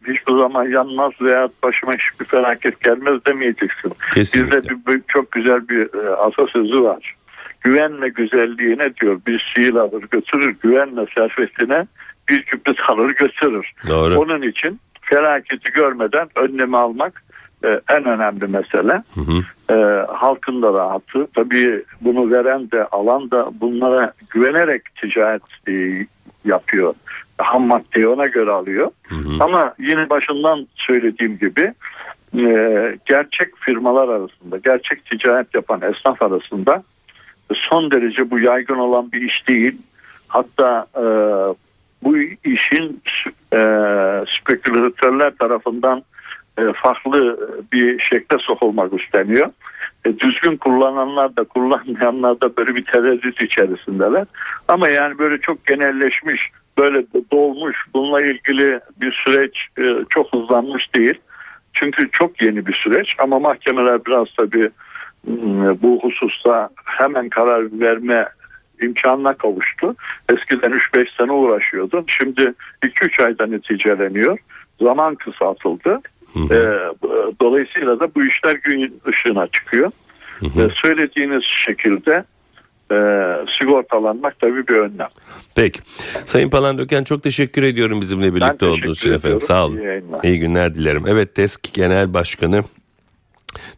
hiçbir 0.09 0.33
zaman 0.33 0.69
yanmaz 0.69 1.13
veya 1.21 1.49
başıma 1.63 1.93
hiçbir 1.93 2.25
felaket 2.25 2.81
gelmez 2.81 3.25
demeyeceksin. 3.27 3.93
Kesinlikle. 4.15 4.57
Bizde 4.57 4.87
bir, 4.87 5.01
çok 5.09 5.33
güzel 5.33 5.69
bir 5.69 6.05
e, 6.05 6.11
atasözü 6.11 6.83
var. 6.83 7.15
Güvenme 7.61 8.09
güzelliğine 8.09 8.97
diyor 8.97 9.21
bir 9.27 9.53
şiir 9.55 9.75
alır 9.75 10.05
götürür. 10.11 10.57
Güvenme 10.63 11.07
servetine 11.15 11.87
bir 12.29 12.43
küpet 12.43 12.77
alır 12.89 13.11
götürür. 13.11 13.73
Doğru. 13.89 14.19
Onun 14.19 14.43
için 14.43 14.81
felaketi 15.01 15.73
görmeden 15.73 16.29
önlemi 16.37 16.77
almak 16.77 17.23
e, 17.65 17.81
en 17.89 18.05
önemli 18.05 18.47
mesele. 18.47 19.03
Hı 19.15 19.21
hı. 19.21 19.75
E, 19.75 20.07
halkın 20.13 20.63
da 20.63 20.73
rahatı. 20.73 21.27
Tabii 21.35 21.83
bunu 22.01 22.31
veren 22.31 22.71
de 22.71 22.85
alan 22.85 23.31
da 23.31 23.49
bunlara 23.61 24.13
güvenerek 24.31 24.83
ticaret 24.95 25.43
e, 25.69 26.07
yapıyor. 26.45 26.93
Ham 27.39 27.67
maddeyi 27.67 28.09
ona 28.09 28.27
göre 28.27 28.51
alıyor. 28.51 28.91
Hı 29.09 29.15
hı. 29.15 29.45
Ama 29.45 29.75
yine 29.79 30.11
başından 30.11 30.67
söylediğim 30.75 31.39
gibi 31.39 31.75
e, 32.39 32.99
gerçek 33.07 33.57
firmalar 33.57 34.09
arasında, 34.09 34.59
gerçek 34.65 35.05
ticaret 35.05 35.55
yapan 35.55 35.83
esnaf 35.83 36.23
arasında 36.23 36.83
son 37.55 37.91
derece 37.91 38.31
bu 38.31 38.41
yaygın 38.41 38.79
olan 38.79 39.13
bir 39.13 39.23
iş 39.23 39.49
değil. 39.49 39.79
Hatta 40.29 40.87
e, 40.97 41.05
bu 42.03 42.17
işin 42.45 43.03
e, 43.53 43.59
spekülatörler 44.41 45.37
tarafından 45.37 46.03
e, 46.59 46.63
farklı 46.73 47.39
bir 47.73 47.99
şekle 47.99 48.39
sokulmak 48.41 49.03
isteniyor. 49.03 49.51
E, 50.05 50.19
düzgün 50.19 50.57
kullananlar 50.57 51.37
da 51.37 51.45
kullanmayanlar 51.45 52.41
da 52.41 52.57
böyle 52.57 52.75
bir 52.75 52.85
tereddüt 52.85 53.43
içerisindeler. 53.43 54.27
Ama 54.69 54.89
yani 54.89 55.19
böyle 55.19 55.41
çok 55.41 55.67
genelleşmiş, 55.67 56.51
böyle 56.79 57.05
dolmuş, 57.33 57.77
bununla 57.95 58.21
ilgili 58.21 58.81
bir 59.01 59.13
süreç 59.25 59.57
e, 59.79 60.05
çok 60.11 60.33
hızlanmış 60.33 60.95
değil. 60.95 61.15
Çünkü 61.73 62.11
çok 62.11 62.43
yeni 62.43 62.67
bir 62.67 62.75
süreç 62.75 63.15
ama 63.19 63.39
mahkemeler 63.39 64.05
biraz 64.07 64.27
tabii 64.37 64.71
m, 65.27 65.83
bu 65.83 66.01
hususta 66.03 66.69
hemen 66.85 67.29
karar 67.29 67.81
verme 67.81 68.29
imkanına 68.83 69.35
kavuştu. 69.35 69.95
Eskiden 70.33 70.71
3-5 70.73 71.17
sene 71.17 71.33
uğraşıyordu. 71.33 72.05
Şimdi 72.09 72.55
2-3 72.87 73.25
ayda 73.25 73.47
neticeleniyor. 73.47 74.39
Zaman 74.81 75.15
kısaltıldı. 75.15 76.01
Hı 76.35 76.41
Ee, 76.55 76.59
b- 77.03 77.33
dolayısıyla 77.41 78.01
da 78.01 78.15
bu 78.15 78.25
işler 78.25 78.55
gün 78.55 79.01
ışığına 79.09 79.47
çıkıyor. 79.47 79.91
Ve 80.43 80.69
söylediğiniz 80.75 81.45
şekilde 81.45 82.25
e, 82.95 83.47
sigortalanmak 83.59 84.41
tabii 84.41 84.69
bir 84.69 84.75
önlem. 84.75 85.09
Peki. 85.55 85.81
Sayın 86.25 86.51
Palandöken 86.51 87.05
çok 87.05 87.23
teşekkür 87.23 87.63
ediyorum 87.63 88.01
bizimle 88.01 88.35
birlikte 88.35 88.67
olduğunuz 88.67 88.99
için 88.99 89.13
efendim. 89.13 89.41
Sağ 89.41 89.67
olun. 89.67 89.77
İyi 89.77 89.85
yayınlar. 89.85 90.21
İyi 90.23 90.39
günler 90.39 90.75
dilerim. 90.75 91.05
Evet 91.09 91.35
TESK 91.35 91.75
Genel 91.75 92.15
Başkanı 92.15 92.65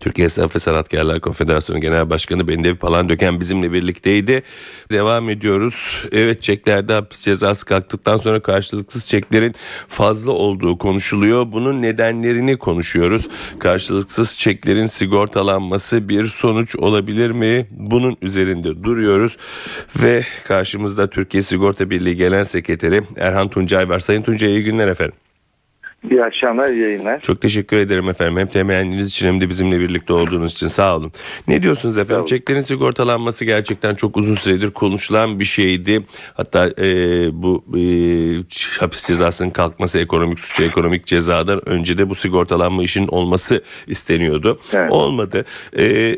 Türkiye 0.01 0.27
Esnaf 0.27 0.55
ve 0.55 0.59
Sanatkarlar 0.59 1.21
Konfederasyonu 1.21 1.81
Genel 1.81 2.11
Başkanı 2.11 2.49
Bendevi 2.49 2.75
Palandöken 2.75 3.41
bizimle 3.41 3.73
birlikteydi. 3.73 4.43
Devam 4.91 5.31
ediyoruz. 5.31 6.05
Evet 6.13 6.43
çeklerde 6.43 6.93
hapis 6.93 7.25
cezası 7.25 7.67
kalktıktan 7.67 8.17
sonra 8.17 8.41
karşılıksız 8.41 9.07
çeklerin 9.07 9.55
fazla 9.89 10.33
olduğu 10.33 10.79
konuşuluyor. 10.79 11.53
Bunun 11.53 11.83
nedenlerini 11.83 12.57
konuşuyoruz. 12.59 13.29
Karşılıksız 13.59 14.39
çeklerin 14.39 14.87
sigortalanması 14.87 16.09
bir 16.09 16.25
sonuç 16.25 16.77
olabilir 16.77 17.31
mi? 17.31 17.67
Bunun 17.71 18.17
üzerinde 18.23 18.83
duruyoruz. 18.83 19.37
Ve 20.03 20.25
karşımızda 20.45 21.11
Türkiye 21.11 21.43
Sigorta 21.43 21.91
Birliği 21.91 22.17
Genel 22.17 22.45
Sekreteri 22.45 23.03
Erhan 23.17 23.49
Tuncay 23.49 23.89
var. 23.89 24.01
Sayın 24.01 24.23
Tuncay 24.23 24.51
iyi 24.51 24.65
günler 24.65 24.89
efendim. 24.89 25.26
İyi 26.11 26.25
akşamlar, 26.25 26.69
iyi 26.69 26.83
yayınlar. 26.83 27.21
Çok 27.21 27.41
teşekkür 27.41 27.77
ederim 27.77 28.09
efendim. 28.09 28.37
Hem 28.37 28.47
temennileriniz 28.47 29.09
için 29.09 29.27
hem 29.27 29.41
de 29.41 29.49
bizimle 29.49 29.81
birlikte 29.81 30.13
olduğunuz 30.13 30.53
için 30.53 30.67
sağ 30.67 30.97
olun. 30.97 31.13
Ne 31.49 31.63
diyorsunuz 31.63 31.99
efendim? 31.99 32.25
Çeklerin 32.25 32.61
sigortalanması 32.61 33.45
gerçekten 33.45 33.95
çok 33.95 34.17
uzun 34.17 34.35
süredir 34.35 34.71
konuşulan 34.71 35.41
bir 35.41 35.45
şeydi. 35.45 36.03
Hatta 36.35 36.71
e, 36.79 36.89
bu 37.33 37.65
e, 37.77 37.83
hapis 38.81 39.07
cezasının 39.07 39.51
kalkması 39.51 39.99
ekonomik 39.99 40.41
suçu, 40.41 40.63
ekonomik 40.63 41.07
cezadan 41.07 41.69
önce 41.69 41.99
de 41.99 42.11
bu 42.11 42.15
sigortalanma 42.15 42.83
işinin 42.83 43.09
olması 43.09 43.63
isteniyordu. 43.87 44.59
Evet. 44.73 44.93
Olmadı. 44.93 45.45
E, 45.79 46.17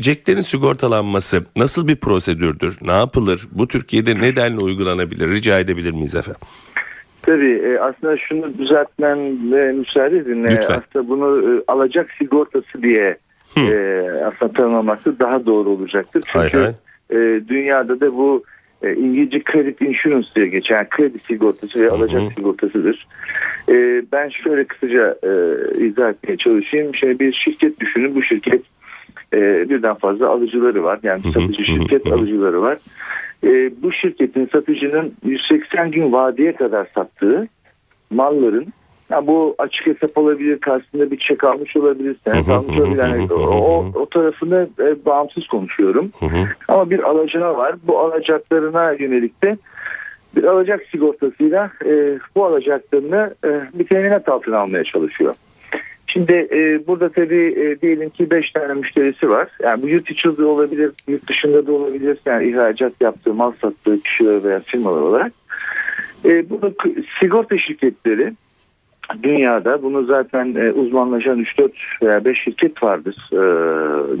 Ceklerin 0.00 0.40
sigortalanması 0.40 1.44
nasıl 1.56 1.88
bir 1.88 1.96
prosedürdür? 1.96 2.78
Ne 2.82 2.92
yapılır? 2.92 3.48
Bu 3.52 3.68
Türkiye'de 3.68 4.20
nedenle 4.20 4.58
uygulanabilir? 4.58 5.28
Rica 5.28 5.58
edebilir 5.58 5.94
miyiz 5.94 6.14
efendim? 6.14 6.40
Tabii 7.22 7.62
e, 7.64 7.78
aslında 7.78 8.16
şunu 8.16 8.58
düzeltmeme 8.58 9.72
müsaade 9.72 10.16
edin. 10.16 10.44
E, 10.44 10.50
Lütfen. 10.56 10.82
Aslında 10.88 11.08
bunu 11.08 11.56
e, 11.56 11.62
alacak 11.68 12.10
sigortası 12.18 12.82
diye 12.82 13.16
e, 13.56 14.00
aslında 14.26 14.52
tanımlaması 14.52 15.18
daha 15.18 15.46
doğru 15.46 15.68
olacaktır. 15.68 16.22
Hay 16.26 16.48
Çünkü 16.50 16.64
hay. 16.64 17.18
e, 17.18 17.48
dünyada 17.48 18.00
da 18.00 18.12
bu 18.14 18.44
İngilizce 18.96 19.42
credit 19.52 19.82
insurance 19.82 20.28
diye 20.36 20.46
geçen 20.46 20.76
yani 20.76 20.86
kredi 20.90 21.18
sigortası 21.18 21.80
ve 21.80 21.84
Hı 21.84 21.88
hı. 21.90 21.94
alacak 21.94 22.22
sigortasıdır. 22.36 23.06
Ben 24.12 24.28
şöyle 24.28 24.64
kısaca 24.64 25.16
izah 25.78 26.10
etmeye 26.10 26.36
çalışayım. 26.36 26.94
Şimdi 26.94 27.20
bir 27.20 27.32
şirket 27.32 27.80
düşünün. 27.80 28.14
Bu 28.14 28.22
şirket 28.22 28.62
e, 29.32 29.68
birden 29.70 29.94
fazla 29.94 30.28
alıcıları 30.28 30.84
var. 30.84 31.00
Yani 31.02 31.22
satıcı 31.22 31.64
şirket 31.64 32.06
alıcıları 32.06 32.62
var. 32.62 32.78
E, 33.44 33.82
bu 33.82 33.92
şirketin 33.92 34.46
satıcının 34.52 35.12
180 35.24 35.90
gün 35.90 36.12
vadeye 36.12 36.52
kadar 36.52 36.86
sattığı 36.94 37.48
malların 38.10 38.66
ya 39.10 39.26
bu 39.26 39.54
açık 39.58 39.86
hesap 39.86 40.18
olabilir, 40.18 40.58
karşısında 40.58 41.10
bir 41.10 41.18
çek 41.18 41.44
almış 41.44 41.76
olabilir, 41.76 42.16
senet 42.24 42.48
almış 42.48 42.78
olabilir. 42.78 42.98
Yani 42.98 43.32
o, 43.32 43.84
o 43.94 44.06
tarafını 44.06 44.68
e, 44.78 45.04
bağımsız 45.04 45.46
konuşuyorum. 45.46 46.10
Ama 46.68 46.90
bir 46.90 47.02
alacağı 47.02 47.56
var. 47.56 47.74
Bu 47.82 47.98
alacaklarına 47.98 48.92
yönelik 48.92 49.42
de 49.42 49.56
bir 50.36 50.44
alacak 50.44 50.82
sigortasıyla 50.90 51.70
e, 51.84 52.18
bu 52.36 52.44
alacaklarını 52.44 53.34
e, 53.44 53.48
bir 53.74 53.86
teminat 53.86 54.28
altına 54.28 54.58
almaya 54.58 54.84
çalışıyor. 54.84 55.34
Şimdi 56.12 56.48
e, 56.52 56.86
burada 56.86 57.08
tabii 57.08 57.54
e, 57.60 57.80
diyelim 57.80 58.10
ki 58.10 58.30
5 58.30 58.50
tane 58.52 58.74
müşterisi 58.74 59.30
var. 59.30 59.48
Yani 59.62 59.82
bu 59.82 59.88
yurt 59.88 60.10
içi 60.10 60.38
de 60.38 60.44
olabilir, 60.44 60.90
yurt 61.08 61.28
dışında 61.28 61.66
da 61.66 61.72
olabilir. 61.72 62.18
Yani 62.26 62.48
ihracat 62.48 62.92
yaptığı, 63.00 63.34
mal 63.34 63.52
sattığı 63.52 64.02
kişiler 64.02 64.44
veya 64.44 64.60
firmalar 64.60 65.00
olarak. 65.00 65.32
E, 66.24 66.50
bunu 66.50 66.74
sigorta 67.20 67.58
şirketleri 67.58 68.32
dünyada 69.22 69.82
bunu 69.82 70.04
zaten 70.04 70.54
e, 70.54 70.72
uzmanlaşan 70.72 71.40
3-4 71.40 71.70
veya 72.02 72.24
5 72.24 72.42
şirket 72.42 72.82
vardır 72.82 73.16
e, 73.32 73.42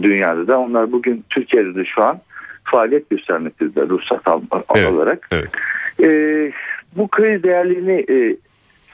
dünyada 0.02 0.46
da. 0.46 0.58
Onlar 0.58 0.92
bugün 0.92 1.24
Türkiye'de 1.30 1.74
de 1.74 1.84
şu 1.84 2.02
an 2.02 2.20
faaliyet 2.64 3.10
göstermektedir 3.10 3.88
ruhsat 3.88 4.28
al- 4.28 4.42
Evet. 4.74 4.88
alarak. 4.88 5.28
Evet. 5.32 5.50
E, 6.00 6.08
bu 6.96 7.08
kredi 7.08 7.42
değerlerini 7.42 8.04
e, 8.10 8.36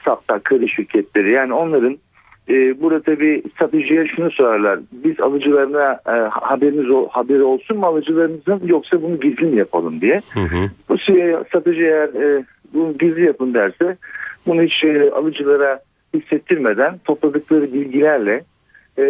saptar 0.05 0.43
kredi 0.43 0.69
şirketleri 0.69 1.31
yani 1.31 1.53
onların 1.53 1.97
e, 2.49 2.81
burada 2.81 3.01
tabii 3.01 3.43
satıcıya 3.59 4.07
şunu 4.07 4.31
sorarlar. 4.31 4.79
Biz 4.91 5.19
alıcılarına 5.19 5.99
e, 6.07 6.11
haberiniz 6.29 7.09
haberi 7.11 7.43
olsun 7.43 7.77
mu 7.77 7.85
alıcılarımızın 7.85 8.61
yoksa 8.65 9.01
bunu 9.01 9.19
gizli 9.19 9.45
mi 9.45 9.57
yapalım 9.57 10.01
diye. 10.01 10.21
Hı 10.33 10.39
hı. 10.39 10.69
Bu 10.89 10.97
şey, 10.97 11.35
satıcı 11.51 11.81
eğer 11.81 12.07
e, 12.07 12.43
bunu 12.73 12.97
gizli 12.97 13.25
yapın 13.25 13.53
derse 13.53 13.97
bunu 14.47 14.61
hiç 14.61 14.83
e, 14.83 15.11
alıcılara 15.11 15.79
hissettirmeden 16.13 16.97
topladıkları 16.97 17.73
bilgilerle 17.73 18.43
e, 18.97 19.03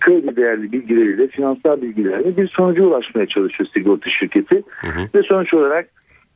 kredi 0.00 0.36
değerli 0.36 0.72
bilgileriyle, 0.72 1.28
finansal 1.28 1.82
bilgilerle 1.82 2.36
bir 2.36 2.48
sonuca 2.48 2.82
ulaşmaya 2.82 3.26
çalışıyor 3.26 3.70
sigorta 3.74 4.10
şirketi. 4.10 4.62
Hı 4.68 4.86
hı. 4.86 5.00
Ve 5.14 5.22
sonuç 5.22 5.54
olarak 5.54 5.88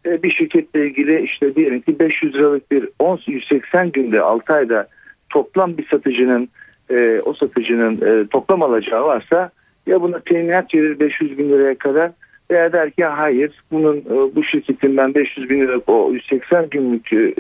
e, 0.07 0.23
bir 0.23 0.31
şirketle 0.31 0.87
ilgili 0.87 1.21
işte 1.21 1.55
diyelim 1.55 1.81
ki 1.81 1.99
500 1.99 2.35
liralık 2.35 2.71
bir 2.71 2.89
10 2.99 3.21
180 3.27 3.93
günde 3.93 4.21
6 4.21 4.53
ayda 4.53 4.89
toplam 5.33 5.77
bir 5.79 5.87
satıcının 5.89 6.49
e, 6.91 7.21
o 7.25 7.35
satıcının 7.35 7.95
e, 7.95 8.27
toplam 8.27 8.63
alacağı 8.63 9.05
varsa 9.05 9.51
ya 9.87 10.03
buna 10.03 10.21
teminat 10.21 10.75
verir 10.75 11.01
500 11.01 11.39
bin 11.39 11.49
liraya 11.49 11.79
kadar 11.79 12.11
veya 12.51 12.73
der 12.73 12.91
ki 12.91 13.05
hayır 13.05 13.63
bunun 13.71 13.97
e, 13.97 14.35
bu 14.35 14.45
şirketin 14.45 14.97
ben 14.97 15.15
500 15.15 15.51
bin 15.51 15.61
liralık 15.61 15.89
o 15.89 16.13
180 16.13 16.71
günlük 16.71 17.13
e, 17.13 17.35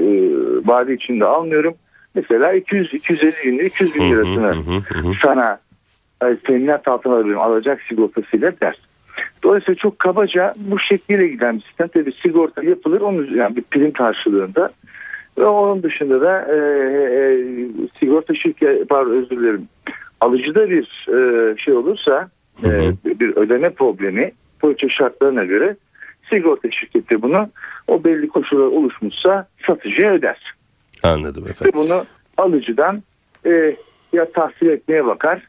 vade 0.66 0.94
içinde 0.94 1.24
almıyorum. 1.24 1.74
Mesela 2.14 2.52
200 2.52 2.94
250 2.94 3.33
günlük 3.44 3.66
200 3.66 3.94
bin 3.94 4.11
lirasını 4.11 4.55
sana 5.22 5.59
e, 6.24 6.37
teminat 6.37 6.88
altına 6.88 7.14
alıyorum 7.14 7.42
alacak 7.42 7.83
sigortasıyla 7.88 8.52
der. 8.61 8.76
Dolayısıyla 9.44 9.74
çok 9.74 9.98
kabaca 9.98 10.55
bu 10.57 10.78
şekliyle 10.78 11.28
giden 11.28 11.57
bir 11.57 11.62
sistem. 11.62 11.88
Tabii 11.88 12.12
sigorta 12.12 12.62
yapılır 12.62 13.00
onun 13.00 13.37
yani 13.37 13.57
bir 13.57 13.62
prim 13.62 13.92
karşılığında. 13.92 14.70
Ve 15.38 15.47
onun 15.47 15.83
dışında 15.83 16.21
da 16.21 16.47
e, 16.53 16.57
e, 16.57 17.45
sigorta 17.99 18.35
şirketi 18.35 18.85
pardon 18.85 19.11
özür 19.11 19.31
dilerim 19.40 19.68
alıcıda 20.21 20.71
bir 20.71 21.07
e, 21.09 21.57
şey 21.59 21.75
olursa 21.75 22.29
Hı 22.61 22.68
hı. 22.68 22.95
e, 23.07 23.21
bir 23.21 23.37
ödeme 23.37 23.71
problemi 23.71 24.33
poliçe 24.61 24.88
şartlarına 24.88 25.45
göre 25.45 25.77
sigorta 26.31 26.71
şirketi 26.71 27.23
bunu 27.23 27.49
o 27.88 28.05
belli 28.05 28.29
koşullar 28.29 28.66
oluşmuşsa 28.66 29.47
satıcıya 29.66 30.12
öder. 30.12 30.55
Anladım 31.03 31.45
Ve 31.47 31.51
efendim. 31.51 31.73
bunu 31.75 32.05
alıcıdan 32.37 33.03
e, 33.47 33.77
ya 34.12 34.33
tahsil 34.33 34.66
etmeye 34.66 35.07
bakar 35.07 35.42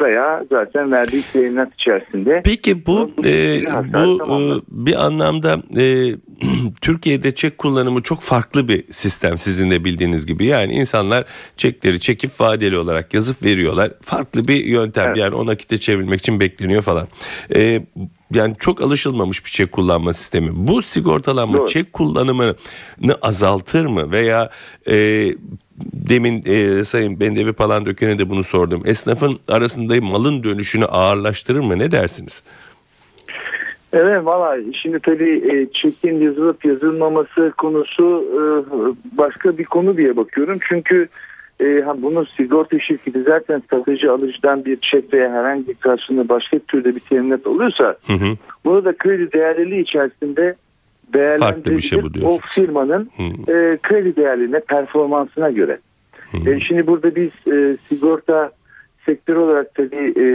veya 0.00 0.44
zaten 0.50 0.92
verdiği 0.92 1.22
teminat 1.32 1.74
içerisinde 1.74 2.42
Peki 2.44 2.86
bu 2.86 3.10
e, 3.24 3.62
bu 3.94 4.22
e, 4.26 4.62
bir 4.68 5.04
anlamda 5.06 5.62
e, 5.76 6.14
Türkiye'de 6.80 7.34
çek 7.34 7.58
kullanımı 7.58 8.02
çok 8.02 8.20
farklı 8.20 8.68
bir 8.68 8.84
sistem 8.90 9.38
sizin 9.38 9.70
de 9.70 9.84
bildiğiniz 9.84 10.26
gibi. 10.26 10.46
Yani 10.46 10.72
insanlar 10.72 11.24
çekleri 11.56 12.00
çekip 12.00 12.40
vadeli 12.40 12.78
olarak 12.78 13.14
yazıp 13.14 13.42
veriyorlar. 13.42 13.92
Farklı 14.02 14.48
bir 14.48 14.64
yöntem 14.64 15.06
Evet. 15.06 15.16
yani 15.16 15.34
o 15.34 15.46
nakite 15.46 15.78
çevirmek 15.78 16.20
için 16.20 16.40
bekleniyor 16.40 16.82
falan. 16.82 17.08
E, 17.54 17.82
yani 18.34 18.54
çok 18.58 18.82
alışılmamış 18.82 19.44
bir 19.44 19.50
çek 19.50 19.72
kullanma 19.72 20.12
sistemi. 20.12 20.50
Bu 20.54 20.82
sigortalanma 20.82 21.58
Doğru. 21.58 21.66
çek 21.66 21.92
kullanımını 21.92 22.54
azaltır 23.22 23.86
mı 23.86 24.12
veya 24.12 24.50
e, 24.88 25.28
demin 26.08 26.42
e, 26.46 26.84
Sayın 26.84 27.20
Bendevi 27.20 27.52
Palandöken'e 27.52 28.18
de 28.18 28.30
bunu 28.30 28.42
sordum. 28.42 28.82
Esnafın 28.86 29.38
arasında 29.48 30.00
malın 30.00 30.42
dönüşünü 30.42 30.84
ağırlaştırır 30.84 31.60
mı? 31.60 31.78
Ne 31.78 31.90
dersiniz? 31.90 32.42
Evet 33.92 34.24
valla 34.24 34.56
şimdi 34.82 35.00
tabii 35.00 35.52
e, 35.52 35.72
çekin 35.72 36.20
yazılıp 36.20 36.64
yazılmaması 36.64 37.52
konusu 37.58 38.24
e, 38.34 38.40
başka 39.18 39.58
bir 39.58 39.64
konu 39.64 39.96
diye 39.96 40.16
bakıyorum. 40.16 40.58
Çünkü 40.68 41.08
e, 41.60 41.80
ha, 41.80 42.02
bunun 42.02 42.26
sigorta 42.36 42.78
şirketi 42.78 43.22
zaten 43.22 43.62
satıcı 43.70 44.12
alıcıdan 44.12 44.64
bir 44.64 44.76
çek 44.80 45.12
veya 45.12 45.32
herhangi 45.32 45.68
bir 45.68 45.74
karşılığında 45.74 46.28
başka 46.28 46.58
türde 46.58 46.94
bir 46.94 47.00
teminat 47.00 47.46
oluyorsa 47.46 47.96
Hı 48.06 48.12
hı. 48.12 48.36
bunu 48.64 48.84
da 48.84 48.96
kredi 48.96 49.32
değerliliği 49.32 49.82
içerisinde 49.82 50.54
Farklı 51.38 51.70
bir 51.70 51.80
şey 51.80 52.02
bu 52.02 52.08
o 52.24 52.38
firmanın 52.46 53.10
Hı. 53.16 53.22
kredi 53.82 54.16
değerlerine 54.16 54.60
performansına 54.60 55.50
göre. 55.50 55.78
Hı. 56.32 56.50
E, 56.50 56.60
şimdi 56.60 56.86
burada 56.86 57.14
biz 57.14 57.30
e, 57.52 57.76
sigorta 57.88 58.52
sektörü 59.06 59.38
olarak 59.38 59.74
tabii 59.74 60.12
e, 60.16 60.26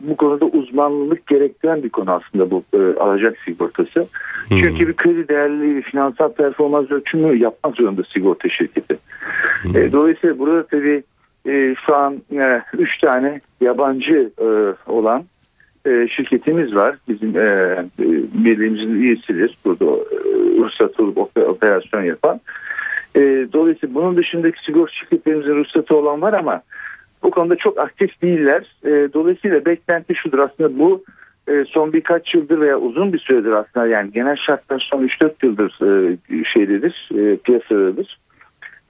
bu 0.00 0.16
konuda 0.16 0.44
uzmanlık 0.44 1.26
gerektiren 1.26 1.82
bir 1.82 1.88
konu 1.88 2.10
aslında 2.10 2.50
bu 2.50 2.64
e, 2.74 2.98
alacak 2.98 3.38
sigortası. 3.44 4.00
Hı. 4.00 4.06
Çünkü 4.48 4.88
bir 4.88 4.92
kredi 4.92 5.28
değerliliği 5.28 5.76
ve 5.76 5.82
finansal 5.82 6.32
performans 6.32 6.90
ölçümü 6.90 7.36
yapmak 7.36 7.76
zorunda 7.76 8.02
sigorta 8.04 8.48
şirketi. 8.48 8.98
E, 9.74 9.92
dolayısıyla 9.92 10.38
burada 10.38 10.66
tabii 10.66 11.02
e, 11.48 11.74
şu 11.86 11.96
an 11.96 12.22
e, 12.32 12.62
üç 12.78 12.98
tane 12.98 13.40
yabancı 13.60 14.30
e, 14.38 14.46
olan 14.90 15.24
e, 15.86 16.08
şirketimiz 16.08 16.74
var. 16.74 16.96
Bizim 17.08 17.36
e, 17.36 17.40
e, 17.40 17.86
birliğimizin 18.44 18.94
üyesidir. 18.94 19.58
Burada 19.64 19.84
e, 19.84 20.16
ruhsatı 20.58 21.02
olup 21.02 21.16
oper- 21.16 21.44
operasyon 21.44 22.02
yapan. 22.02 22.40
E, 23.16 23.20
dolayısıyla 23.52 23.94
bunun 23.94 24.16
dışındaki 24.16 24.64
sigorta 24.64 24.92
şirketlerimizin 24.92 25.56
ruhsatı 25.56 25.96
olan 25.96 26.22
var 26.22 26.32
ama 26.32 26.62
bu 27.22 27.30
konuda 27.30 27.56
çok 27.56 27.78
aktif 27.78 28.22
değiller. 28.22 28.76
E, 28.84 28.90
dolayısıyla 29.12 29.64
beklenti 29.64 30.14
şudur 30.14 30.38
aslında 30.38 30.78
bu 30.78 31.04
e, 31.48 31.64
son 31.68 31.92
birkaç 31.92 32.34
yıldır 32.34 32.60
veya 32.60 32.78
uzun 32.78 33.12
bir 33.12 33.18
süredir 33.18 33.52
aslında 33.52 33.86
yani 33.86 34.12
genel 34.12 34.36
şartlar 34.36 34.88
son 34.90 35.06
3-4 35.06 35.32
yıldır 35.42 35.78
e, 35.82 36.44
şeydedir, 36.44 37.08
e, 37.14 37.36
piyasadadır. 37.36 38.18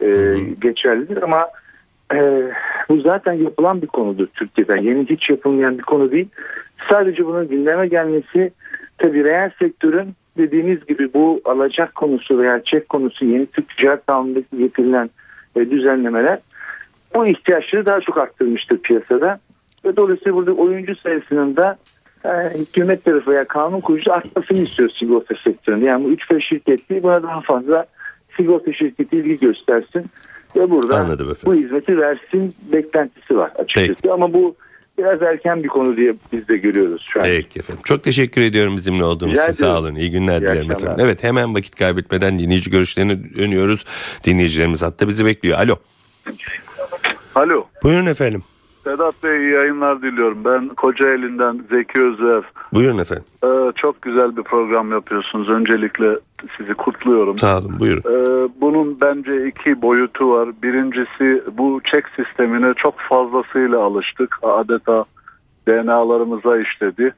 E, 0.01 0.37
geçerlidir 0.61 1.23
ama 1.23 1.49
e, 2.15 2.51
bu 2.89 3.01
zaten 3.01 3.33
yapılan 3.33 3.83
bir 3.83 3.87
konudur 3.87 4.27
Türkiye'de. 4.27 4.81
Yeni 4.83 5.07
hiç 5.07 5.31
yapılmayan 5.31 5.79
bir 5.79 5.83
konu 5.83 6.11
değil. 6.13 6.29
Sadece 6.89 7.27
bunun 7.27 7.49
gündeme 7.49 7.87
gelmesi 7.87 8.53
tabii 8.99 9.25
reel 9.25 9.51
sektörün 9.59 10.15
dediğiniz 10.37 10.87
gibi 10.87 11.15
bu 11.15 11.41
alacak 11.45 11.95
konusu 11.95 12.39
veya 12.39 12.63
çek 12.65 12.89
konusu 12.89 13.25
yeni 13.25 13.47
Türk 13.47 13.77
Ticaret 13.77 14.07
Kanunu'ndaki 14.07 14.59
getirilen 14.59 15.11
e, 15.57 15.71
düzenlemeler 15.71 16.39
bu 17.15 17.27
ihtiyaçları 17.27 17.87
daha 17.87 18.01
çok 18.01 18.19
arttırmıştır 18.19 18.79
piyasada. 18.79 19.39
Ve 19.85 19.97
dolayısıyla 19.97 20.35
burada 20.35 20.53
oyuncu 20.53 20.97
sayısının 20.97 21.57
da 21.57 21.79
e, 22.25 22.59
hükümet 22.59 23.05
tarafı 23.05 23.31
veya 23.31 23.45
kanun 23.45 23.81
kurucu 23.81 24.13
artmasını 24.13 24.59
istiyor 24.59 24.91
sigorta 24.99 25.35
sektöründe. 25.45 25.87
Yani 25.87 26.05
bu 26.05 26.13
3-5 26.13 26.41
şirket 26.41 26.91
değil 26.91 27.03
buna 27.03 27.23
daha 27.23 27.41
fazla 27.41 27.87
sigorta 28.37 28.73
şirketi 28.73 29.17
ilgi 29.17 29.41
göstersin 29.41 30.05
ve 30.57 30.71
burada 30.71 31.19
bu 31.45 31.55
hizmeti 31.55 31.99
versin 31.99 32.55
beklentisi 32.73 33.37
var 33.37 33.51
açıkçası. 33.59 33.95
Peki. 33.95 34.13
Ama 34.13 34.33
bu 34.33 34.55
biraz 34.99 35.23
erken 35.23 35.63
bir 35.63 35.69
konu 35.69 35.97
diye 35.97 36.15
biz 36.33 36.49
de 36.49 36.57
görüyoruz 36.57 37.07
şu 37.13 37.21
an. 37.21 37.27
Peki 37.27 37.59
efendim. 37.59 37.83
Çok 37.85 38.05
teşekkür 38.05 38.41
ediyorum 38.41 38.77
bizimle 38.77 39.05
olduğunuz 39.05 39.33
Rica 39.33 39.43
için. 39.45 39.53
Sağ 39.53 39.79
olun. 39.79 39.95
İyi 39.95 40.11
günler 40.11 40.39
İyi 40.39 40.43
dilerim 40.43 40.71
akşamlar. 40.71 40.77
efendim. 40.83 41.05
Evet 41.07 41.23
hemen 41.25 41.55
vakit 41.55 41.75
kaybetmeden 41.77 42.39
dinleyici 42.39 42.71
görüşlerine 42.71 43.35
dönüyoruz. 43.35 43.85
Dinleyicilerimiz 44.25 44.83
hatta 44.83 45.09
bizi 45.09 45.27
bekliyor. 45.27 45.59
Alo. 45.59 45.77
Alo. 47.35 47.67
Buyurun 47.83 48.07
efendim. 48.07 48.43
Sedat 48.85 49.23
Bey 49.23 49.37
iyi 49.37 49.53
yayınlar 49.53 50.03
diliyorum. 50.03 50.45
Ben 50.45 50.69
Kocaeli'nden 50.69 51.65
Zeki 51.71 52.03
Özver. 52.03 52.45
Buyurun 52.73 52.99
efendim. 52.99 53.25
Ee, 53.45 53.73
çok 53.77 54.03
güzel 54.03 54.37
bir 54.37 54.43
program 54.43 54.93
yapıyorsunuz. 54.93 55.49
Öncelikle 55.49 56.19
sizi 56.57 56.75
kutluyorum. 56.75 57.39
Sağ 57.39 57.59
olun. 57.59 57.81
Buyurun. 57.81 58.03
Ee, 58.07 58.49
bunun 58.61 59.01
bence 59.01 59.47
iki 59.47 59.83
boyutu 59.83 60.31
var. 60.31 60.49
Birincisi 60.63 61.43
bu 61.53 61.81
çek 61.85 62.05
sistemine 62.17 62.75
çok 62.75 62.99
fazlasıyla 62.99 63.81
alıştık. 63.81 64.39
Adeta 64.43 65.05
DNA'larımıza 65.69 66.59
işledi. 66.59 67.15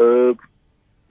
Ee, 0.00 0.34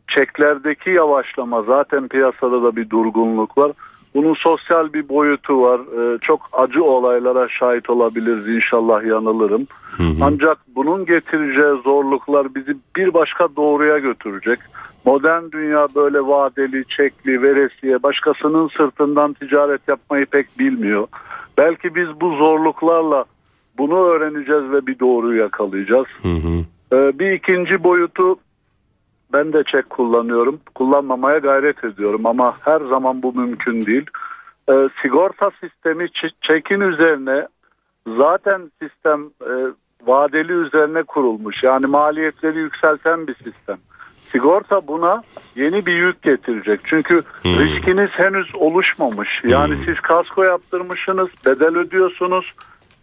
çeklerdeki 0.07 0.89
yavaşlama 0.89 1.63
zaten 1.63 2.07
piyasada 2.07 2.63
da 2.63 2.75
bir 2.75 2.89
durgunluk 2.89 3.57
var. 3.57 3.71
Bunun 4.15 4.33
sosyal 4.33 4.93
bir 4.93 5.09
boyutu 5.09 5.61
var. 5.61 5.79
Ee, 5.79 6.17
çok 6.19 6.49
acı 6.53 6.83
olaylara 6.83 7.49
şahit 7.49 7.89
olabiliriz. 7.89 8.47
İnşallah 8.47 9.05
yanılırım. 9.05 9.67
Hı 9.97 10.03
hı. 10.03 10.13
Ancak 10.21 10.57
bunun 10.75 11.05
getireceği 11.05 11.81
zorluklar 11.83 12.55
bizi 12.55 12.77
bir 12.95 13.13
başka 13.13 13.47
doğruya 13.55 13.97
götürecek. 13.97 14.59
Modern 15.05 15.43
dünya 15.51 15.87
böyle 15.95 16.19
vadeli, 16.19 16.85
çekli, 16.97 17.41
veresiye, 17.41 18.03
başkasının 18.03 18.67
sırtından 18.67 19.33
ticaret 19.33 19.87
yapmayı 19.87 20.25
pek 20.25 20.59
bilmiyor. 20.59 21.07
Belki 21.57 21.95
biz 21.95 22.07
bu 22.21 22.35
zorluklarla 22.35 23.25
bunu 23.77 24.05
öğreneceğiz 24.05 24.71
ve 24.71 24.87
bir 24.87 24.99
doğruyu 24.99 25.39
yakalayacağız. 25.41 26.07
Hı 26.21 26.27
hı. 26.27 26.65
Ee, 26.93 27.19
bir 27.19 27.31
ikinci 27.31 27.83
boyutu 27.83 28.35
ben 29.33 29.53
de 29.53 29.63
çek 29.71 29.89
kullanıyorum. 29.89 30.59
Kullanmamaya 30.75 31.37
gayret 31.37 31.83
ediyorum 31.83 32.25
ama 32.25 32.55
her 32.61 32.81
zaman 32.81 33.23
bu 33.23 33.33
mümkün 33.33 33.85
değil. 33.85 34.05
Ee, 34.69 34.89
sigorta 35.01 35.51
sistemi 35.61 36.07
çekin 36.41 36.81
üzerine 36.81 37.47
zaten 38.17 38.71
sistem 38.81 39.21
e, 39.41 39.51
vadeli 40.05 40.51
üzerine 40.51 41.03
kurulmuş. 41.03 41.63
Yani 41.63 41.85
maliyetleri 41.85 42.57
yükselten 42.57 43.27
bir 43.27 43.33
sistem. 43.33 43.77
Sigorta 44.31 44.87
buna 44.87 45.23
yeni 45.55 45.85
bir 45.85 45.93
yük 45.95 46.21
getirecek. 46.21 46.79
Çünkü 46.83 47.21
Hmm. 47.41 47.59
riskiniz 47.59 48.09
henüz 48.11 48.55
oluşmamış. 48.55 49.29
Yani 49.43 49.75
Hmm. 49.75 49.85
siz 49.85 49.99
kasko 49.99 50.43
yaptırmışsınız, 50.43 51.29
bedel 51.45 51.77
ödüyorsunuz. 51.77 52.53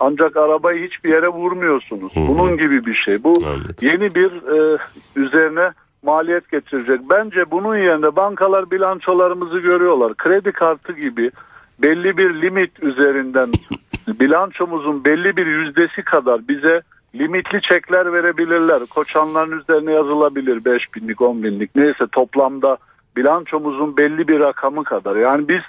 Ancak 0.01 0.37
arabayı 0.37 0.87
hiçbir 0.89 1.11
yere 1.11 1.29
vurmuyorsunuz. 1.29 2.17
Hı. 2.17 2.21
Bunun 2.29 2.57
gibi 2.57 2.85
bir 2.87 2.95
şey. 2.95 3.25
Bu 3.25 3.35
Anladım. 3.47 3.75
yeni 3.81 4.15
bir 4.15 4.33
e, 4.33 4.79
üzerine 5.17 5.73
maliyet 6.03 6.51
getirecek. 6.51 7.01
Bence 7.11 7.51
bunun 7.51 7.77
yerine 7.77 8.17
bankalar 8.17 8.71
bilançolarımızı 8.71 9.59
görüyorlar. 9.59 10.15
Kredi 10.15 10.53
kartı 10.53 10.93
gibi 10.93 11.31
belli 11.79 12.17
bir 12.17 12.43
limit 12.43 12.83
üzerinden 12.83 13.51
bilançomuzun 14.21 15.05
belli 15.05 15.37
bir 15.37 15.47
yüzdesi 15.47 16.03
kadar 16.03 16.49
bize 16.49 16.83
limitli 17.15 17.63
çekler 17.63 18.13
verebilirler. 18.13 18.81
Koçanların 18.91 19.61
üzerine 19.61 19.93
yazılabilir 19.93 20.65
5 20.65 20.95
binlik 20.95 21.21
10 21.21 21.43
binlik 21.43 21.77
neyse 21.77 22.07
toplamda 22.13 22.77
bilançomuzun 23.17 23.97
belli 23.97 24.29
bir 24.29 24.41
rakamı 24.41 24.85
kadar. 24.85 25.17
Yani 25.17 25.49
biz 25.49 25.63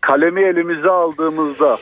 kalemi 0.00 0.42
elimize 0.42 0.90
aldığımızda 0.90 1.78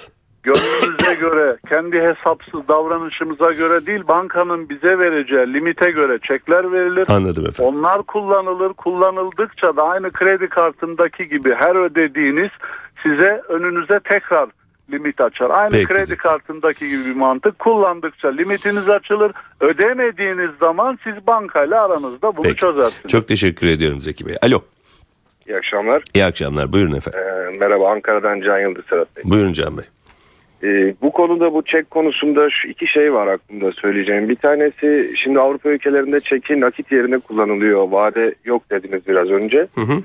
gönlümüze 1.11 1.37
göre 1.37 1.57
kendi 1.69 2.01
hesapsız 2.01 2.69
davranışımıza 2.69 3.53
göre 3.53 3.87
değil 3.87 4.09
bankanın 4.09 4.69
bize 4.69 4.99
vereceği 4.99 5.55
limite 5.55 5.91
göre 5.91 6.19
çekler 6.29 6.73
verilir. 6.73 7.07
Anladım 7.09 7.47
efendim. 7.47 7.75
Onlar 7.75 8.03
kullanılır. 8.03 8.73
Kullanıldıkça 8.73 9.77
da 9.77 9.83
aynı 9.83 10.11
kredi 10.11 10.49
kartındaki 10.49 11.29
gibi 11.29 11.55
her 11.55 11.75
ödediğiniz 11.77 12.51
size 13.03 13.43
önünüze 13.49 14.01
tekrar 14.05 14.49
limit 14.93 15.21
açar. 15.21 15.51
Aynı 15.51 15.71
Peki, 15.71 15.87
kredi 15.87 16.17
kartındaki 16.17 16.89
gibi 16.89 17.05
bir 17.05 17.17
mantık. 17.17 17.59
Kullandıkça 17.59 18.29
limitiniz 18.29 18.89
açılır. 18.89 19.33
Ödemediğiniz 19.61 20.51
zaman 20.61 20.99
siz 21.05 21.27
bankayla 21.27 21.85
aranızda 21.85 22.37
bunu 22.37 22.43
Peki. 22.43 22.57
çözersiniz. 22.57 23.09
Çok 23.09 23.29
teşekkür 23.29 23.67
ediyorum 23.67 24.01
Zeki 24.01 24.27
Bey. 24.27 24.37
Alo. 24.43 24.61
İyi 25.47 25.57
akşamlar. 25.57 26.03
İyi 26.15 26.25
akşamlar. 26.25 26.73
Buyurun 26.73 26.93
efendim. 26.93 27.21
Ee, 27.21 27.59
merhaba 27.59 27.91
Ankara'dan 27.91 28.41
Can 28.41 28.59
Yıldız 28.59 28.85
Serhat 28.91 29.17
Bey. 29.17 29.25
Buyurun 29.27 29.53
Can 29.53 29.77
Bey. 29.77 29.85
Ee, 30.63 30.95
bu 31.03 31.13
konuda 31.13 31.55
bu 31.55 31.63
çek 31.63 31.91
konusunda 31.91 32.51
şu 32.51 32.69
iki 32.69 32.87
şey 32.87 33.13
var 33.13 33.27
aklımda 33.27 33.73
söyleyeceğim. 33.73 34.29
Bir 34.29 34.37
tanesi 34.37 35.13
şimdi 35.17 35.41
Avrupa 35.41 35.69
ülkelerinde 35.69 36.21
çeki 36.21 36.61
nakit 36.61 36.93
yerine 36.93 37.19
kullanılıyor. 37.19 37.89
Vade 37.89 38.35
yok 38.45 38.71
dediniz 38.71 39.09
biraz 39.09 39.31
önce. 39.31 39.67
Hı 39.75 39.81
hı. 39.81 40.03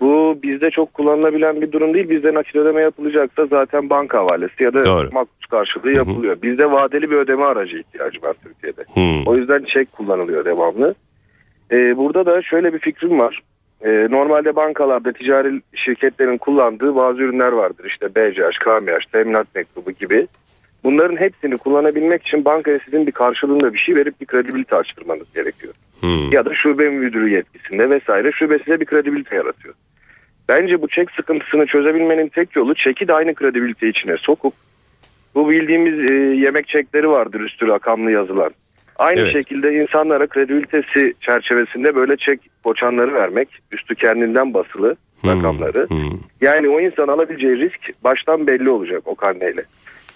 Bu 0.00 0.38
bizde 0.42 0.70
çok 0.70 0.94
kullanılabilen 0.94 1.60
bir 1.60 1.72
durum 1.72 1.94
değil. 1.94 2.08
Bizde 2.08 2.34
nakit 2.34 2.56
ödeme 2.56 2.80
yapılacaksa 2.80 3.46
zaten 3.46 3.90
banka 3.90 4.18
havalesi 4.18 4.62
ya 4.62 4.74
da 4.74 4.84
Doğru. 4.84 5.08
makbuz 5.12 5.46
karşılığı 5.50 5.92
yapılıyor. 5.92 6.42
Bizde 6.42 6.70
vadeli 6.70 7.10
bir 7.10 7.16
ödeme 7.16 7.44
aracı 7.44 7.78
ihtiyacı 7.78 8.22
var 8.22 8.36
Türkiye'de. 8.44 8.82
Hı. 8.94 9.30
O 9.30 9.36
yüzden 9.36 9.64
çek 9.64 9.92
kullanılıyor 9.92 10.44
devamlı. 10.44 10.94
Ee, 11.72 11.96
burada 11.96 12.26
da 12.26 12.42
şöyle 12.42 12.72
bir 12.72 12.78
fikrim 12.78 13.18
var. 13.18 13.42
Ee, 13.84 14.06
normalde 14.10 14.56
bankalarda 14.56 15.12
ticari 15.12 15.60
şirketlerin 15.74 16.38
kullandığı 16.38 16.96
bazı 16.96 17.22
ürünler 17.22 17.52
vardır. 17.52 17.84
İşte 17.84 18.14
BCH, 18.14 18.58
KMH, 18.58 19.12
teminat 19.12 19.54
mektubu 19.54 19.90
gibi. 19.90 20.26
Bunların 20.84 21.16
hepsini 21.16 21.56
kullanabilmek 21.56 22.26
için 22.26 22.44
bankaya 22.44 22.78
sizin 22.84 23.06
bir 23.06 23.12
karşılığında 23.12 23.72
bir 23.72 23.78
şey 23.78 23.94
verip 23.94 24.20
bir 24.20 24.26
kredibilite 24.26 24.76
açtırmanız 24.76 25.32
gerekiyor. 25.34 25.74
Hı. 26.00 26.06
Ya 26.32 26.44
da 26.44 26.54
şube 26.54 26.88
müdürü 26.88 27.30
yetkisinde 27.30 27.90
vesaire 27.90 28.32
şube 28.32 28.58
size 28.58 28.80
bir 28.80 28.86
kredibilite 28.86 29.36
yaratıyor. 29.36 29.74
Bence 30.48 30.82
bu 30.82 30.88
çek 30.88 31.10
sıkıntısını 31.10 31.66
çözebilmenin 31.66 32.28
tek 32.28 32.56
yolu 32.56 32.74
çeki 32.74 33.08
de 33.08 33.14
aynı 33.14 33.34
kredibilite 33.34 33.88
içine 33.88 34.16
sokup 34.16 34.54
bu 35.34 35.50
bildiğimiz 35.50 36.10
e, 36.10 36.14
yemek 36.14 36.68
çekleri 36.68 37.08
vardır 37.08 37.40
üstü 37.40 37.68
rakamlı 37.68 38.10
yazılan. 38.10 38.50
Aynı 38.98 39.20
Evet. 39.20 39.32
şekilde 39.32 39.74
insanlara 39.74 40.26
kredibilitesi 40.26 41.14
çerçevesinde 41.20 41.94
böyle 41.94 42.16
çek 42.16 42.40
boçanları 42.64 43.14
vermek, 43.14 43.48
üstü 43.72 43.94
kendinden 43.94 44.54
basılı 44.54 44.96
Hı. 45.22 45.28
rakamları. 45.28 45.80
Hı. 45.88 45.94
Yani 46.40 46.68
o 46.68 46.80
insan 46.80 47.08
alabileceği 47.08 47.56
risk 47.58 48.04
baştan 48.04 48.46
belli 48.46 48.70
olacak 48.70 49.02
o 49.04 49.14
karneyle. 49.14 49.62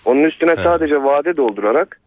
Onun 0.05 0.23
üstüne 0.25 0.57
sadece 0.57 1.03
vade 1.03 1.37
doldurarak 1.37 2.01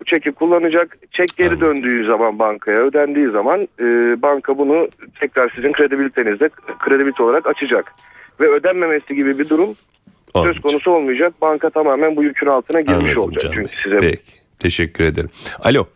bu 0.00 0.04
çeki 0.04 0.32
kullanacak. 0.32 0.98
Çek 1.12 1.28
geri 1.36 1.48
Anladım. 1.48 1.68
döndüğü 1.76 2.06
zaman 2.06 2.38
bankaya 2.38 2.80
ödendiği 2.80 3.30
zaman 3.30 3.60
e, 3.80 3.84
banka 4.22 4.58
bunu 4.58 4.88
tekrar 5.20 5.52
sizin 5.56 5.72
kredibilitenizde 5.72 6.48
kredibilite 6.78 7.22
olarak 7.22 7.46
açacak. 7.46 7.92
Ve 8.40 8.48
ödenmemesi 8.48 9.14
gibi 9.14 9.38
bir 9.38 9.48
durum 9.48 9.66
söz 9.68 10.34
Olmayacak. 10.34 10.62
konusu 10.62 10.90
olmayacak. 10.90 11.32
Banka 11.40 11.70
tamamen 11.70 12.16
bu 12.16 12.22
yükün 12.22 12.46
altına 12.46 12.80
girmiş 12.80 13.00
Anladım 13.02 13.22
olacak. 13.22 13.42
Can 13.42 13.52
Çünkü 13.52 13.70
size 13.82 13.98
Peki. 13.98 14.38
Teşekkür 14.58 15.04
ederim. 15.04 15.30
Alo. 15.60 15.86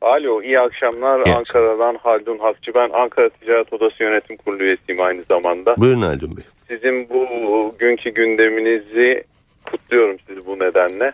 Alo 0.00 0.42
iyi 0.42 0.60
akşamlar 0.60 1.26
İyi 1.26 1.34
Ankara'dan 1.34 1.94
Haldun 1.94 2.38
Hakçı 2.38 2.74
ben 2.74 2.90
Ankara 2.92 3.28
Ticaret 3.28 3.72
Odası 3.72 4.02
Yönetim 4.02 4.36
Kurulu 4.36 4.62
üyesiyim 4.62 5.00
aynı 5.00 5.22
zamanda. 5.22 5.76
Buyurun 5.76 6.02
Haldun 6.02 6.36
Bey. 6.36 6.44
Sizin 6.68 7.08
bu 7.08 7.74
günkü 7.78 8.10
gündeminizi 8.10 9.24
kutluyorum 9.70 10.16
sizi 10.26 10.46
bu 10.46 10.58
nedenle. 10.58 11.12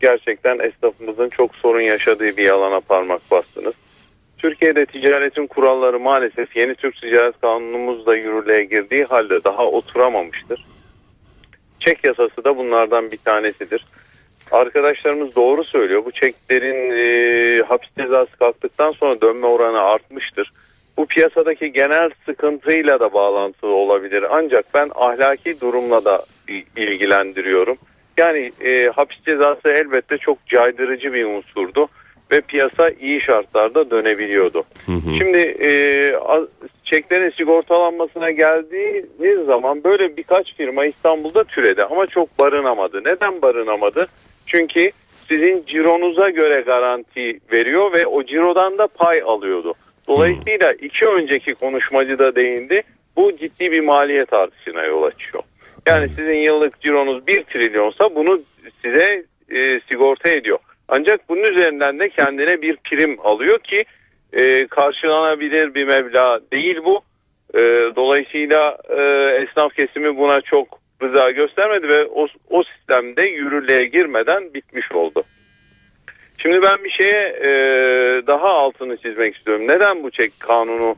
Gerçekten 0.00 0.58
esnafımızın 0.58 1.28
çok 1.28 1.54
sorun 1.54 1.80
yaşadığı 1.80 2.36
bir 2.36 2.48
alana 2.48 2.80
parmak 2.80 3.30
bastınız. 3.30 3.74
Türkiye'de 4.38 4.86
ticaretin 4.86 5.46
kuralları 5.46 6.00
maalesef 6.00 6.56
yeni 6.56 6.74
Türk 6.74 7.00
Ticaret 7.00 7.40
Kanunumuzla 7.40 8.16
yürürlüğe 8.16 8.64
girdiği 8.64 9.04
halde 9.04 9.44
daha 9.44 9.66
oturamamıştır. 9.66 10.64
Çek 11.80 12.06
yasası 12.06 12.44
da 12.44 12.56
bunlardan 12.56 13.12
bir 13.12 13.16
tanesidir. 13.16 13.84
Arkadaşlarımız 14.50 15.36
doğru 15.36 15.64
söylüyor. 15.64 16.04
Bu 16.04 16.12
çeklerin 16.12 16.90
e, 16.90 17.62
hapis 17.62 17.90
cezası 17.98 18.36
kalktıktan 18.36 18.92
sonra 18.92 19.20
dönme 19.20 19.46
oranı 19.46 19.80
artmıştır. 19.80 20.52
Bu 20.96 21.06
piyasadaki 21.06 21.72
genel 21.72 22.10
sıkıntıyla 22.26 23.00
da 23.00 23.12
bağlantılı 23.12 23.70
olabilir. 23.70 24.24
Ancak 24.30 24.66
ben 24.74 24.90
ahlaki 24.94 25.60
durumla 25.60 26.04
da 26.04 26.24
ilgilendiriyorum. 26.76 27.76
Yani 28.16 28.52
e, 28.60 28.86
hapis 28.88 29.24
cezası 29.24 29.68
elbette 29.68 30.18
çok 30.18 30.46
caydırıcı 30.46 31.12
bir 31.12 31.24
unsurdu 31.24 31.88
ve 32.30 32.40
piyasa 32.40 32.90
iyi 32.90 33.20
şartlarda 33.20 33.90
dönebiliyordu. 33.90 34.64
Hı 34.86 34.92
hı. 34.92 35.16
Şimdi 35.18 35.38
e, 35.38 35.70
çeklerin 36.84 37.30
sigortalanmasına 37.30 38.30
geldiğiniz 38.30 39.46
zaman 39.46 39.84
böyle 39.84 40.16
birkaç 40.16 40.54
firma 40.54 40.86
İstanbul'da 40.86 41.44
türedi 41.44 41.84
ama 41.84 42.06
çok 42.06 42.38
barınamadı. 42.38 43.00
Neden 43.04 43.42
barınamadı? 43.42 44.06
Çünkü 44.56 44.90
sizin 45.28 45.64
cironuza 45.66 46.30
göre 46.30 46.60
garanti 46.60 47.38
veriyor 47.52 47.92
ve 47.92 48.06
o 48.06 48.24
cirodan 48.24 48.78
da 48.78 48.86
pay 48.86 49.22
alıyordu. 49.22 49.74
Dolayısıyla 50.08 50.72
iki 50.72 51.06
önceki 51.06 51.54
konuşmacı 51.54 52.18
da 52.18 52.36
değindi. 52.36 52.82
Bu 53.16 53.36
ciddi 53.36 53.72
bir 53.72 53.80
maliyet 53.80 54.32
artışına 54.32 54.84
yol 54.84 55.02
açıyor. 55.02 55.42
Yani 55.86 56.08
sizin 56.16 56.34
yıllık 56.34 56.80
cironuz 56.80 57.26
1 57.26 57.44
trilyonsa 57.44 58.14
bunu 58.14 58.40
size 58.82 59.24
e, 59.50 59.80
sigorta 59.90 60.28
ediyor. 60.28 60.58
Ancak 60.88 61.28
bunun 61.28 61.42
üzerinden 61.42 61.98
de 61.98 62.08
kendine 62.08 62.62
bir 62.62 62.76
prim 62.76 63.16
alıyor 63.26 63.58
ki 63.58 63.84
e, 64.32 64.66
karşılanabilir 64.66 65.74
bir 65.74 65.84
meblağ 65.84 66.40
değil 66.52 66.78
bu. 66.84 67.02
E, 67.54 67.60
dolayısıyla 67.96 68.78
e, 68.88 69.02
esnaf 69.42 69.74
kesimi 69.74 70.16
buna 70.16 70.40
çok 70.40 70.83
rıza 71.04 71.30
göstermedi 71.30 71.88
ve 71.88 72.06
o, 72.06 72.26
o 72.50 72.62
sistemde 72.64 73.22
yürürlüğe 73.22 73.86
girmeden 73.86 74.54
bitmiş 74.54 74.92
oldu. 74.92 75.22
Şimdi 76.38 76.62
ben 76.62 76.84
bir 76.84 76.90
şeye 76.90 77.28
e, 77.28 77.48
daha 78.26 78.48
altını 78.48 78.96
çizmek 78.96 79.36
istiyorum. 79.36 79.68
Neden 79.68 80.02
bu 80.02 80.10
çek 80.10 80.32
kanunu 80.40 80.96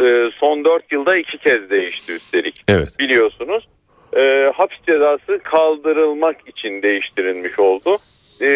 e, 0.00 0.30
son 0.38 0.64
4 0.64 0.92
yılda 0.92 1.16
iki 1.16 1.38
kez 1.38 1.70
değişti 1.70 2.12
üstelik? 2.12 2.64
Evet. 2.68 2.88
biliyorsunuz. 2.98 3.68
E, 4.16 4.52
hapis 4.54 4.78
cezası 4.86 5.38
kaldırılmak 5.42 6.48
için 6.48 6.82
değiştirilmiş 6.82 7.58
oldu. 7.58 7.98
E, 8.40 8.48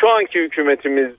şu 0.00 0.10
anki 0.10 0.40
hükümetimiz 0.40 1.12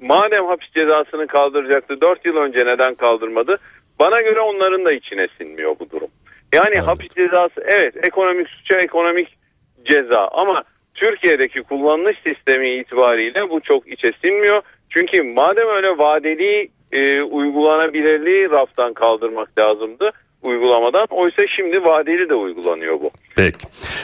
madem 0.00 0.46
hapis 0.46 0.72
cezasını 0.72 1.26
kaldıracaktı 1.26 2.00
4 2.00 2.26
yıl 2.26 2.36
önce 2.36 2.66
neden 2.66 2.94
kaldırmadı? 2.94 3.58
Bana 3.98 4.20
göre 4.20 4.40
onların 4.40 4.84
da 4.84 4.92
içine 4.92 5.28
sinmiyor 5.38 5.76
bu 5.80 5.90
durum. 5.90 6.08
Yani 6.56 6.66
Anladım. 6.68 6.86
hapis 6.86 7.08
cezası 7.08 7.60
evet 7.64 8.06
ekonomik 8.06 8.48
suça 8.48 8.74
ekonomik 8.74 9.38
ceza 9.84 10.28
ama 10.32 10.64
Türkiye'deki 10.94 11.62
kullanılış 11.62 12.16
sistemi 12.26 12.68
itibariyle 12.68 13.50
bu 13.50 13.60
çok 13.60 13.88
içe 13.88 14.12
sinmiyor. 14.24 14.62
Çünkü 14.90 15.22
madem 15.22 15.68
öyle 15.68 15.98
vadeli 15.98 16.68
e, 16.92 17.22
uygulanabilirliği 17.22 18.50
raftan 18.50 18.92
kaldırmak 18.94 19.58
lazımdı 19.58 20.10
uygulamadan. 20.42 21.06
Oysa 21.10 21.42
şimdi 21.56 21.84
vadeli 21.84 22.28
de 22.28 22.34
uygulanıyor 22.34 23.00
bu. 23.00 23.10
Peki. 23.36 23.58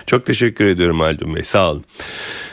Çok 0.07 0.27
teşekkür 0.27 0.67
ediyorum 0.67 1.01
Haldun 1.01 1.35
Bey. 1.35 1.43
Sağ 1.43 1.71
olun. 1.71 1.85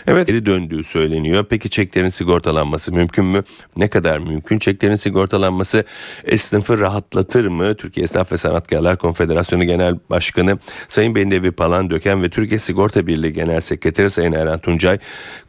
Evet 0.08 0.28
geri 0.28 0.46
döndüğü 0.46 0.84
söyleniyor. 0.84 1.46
Peki 1.50 1.70
çeklerin 1.70 2.10
sigortalanması 2.10 2.94
mümkün 2.94 3.26
mü? 3.26 3.44
Ne 3.78 3.88
kadar 3.88 4.20
mümkün? 4.20 4.60
Çeklerin 4.60 4.94
sigortalanması 4.94 5.84
esnafı 6.26 6.80
rahatlatır 6.80 7.46
mı? 7.46 7.76
Türkiye 7.76 8.04
Esnaf 8.04 8.32
ve 8.32 8.38
Sanatkarlar 8.38 8.98
Konfederasyonu 8.98 9.64
Genel 9.64 9.96
Başkanı 10.10 10.58
Sayın 10.88 11.16
Bendevi 11.16 11.52
Palandöken 11.52 12.24
ve 12.24 12.30
Türkiye 12.30 12.60
Sigorta 12.60 13.08
Birliği 13.08 13.34
Genel 13.34 13.60
Sekreteri 13.60 14.10
Sayın 14.10 14.32
Erhan 14.32 14.60
Tuncay 14.60 15.00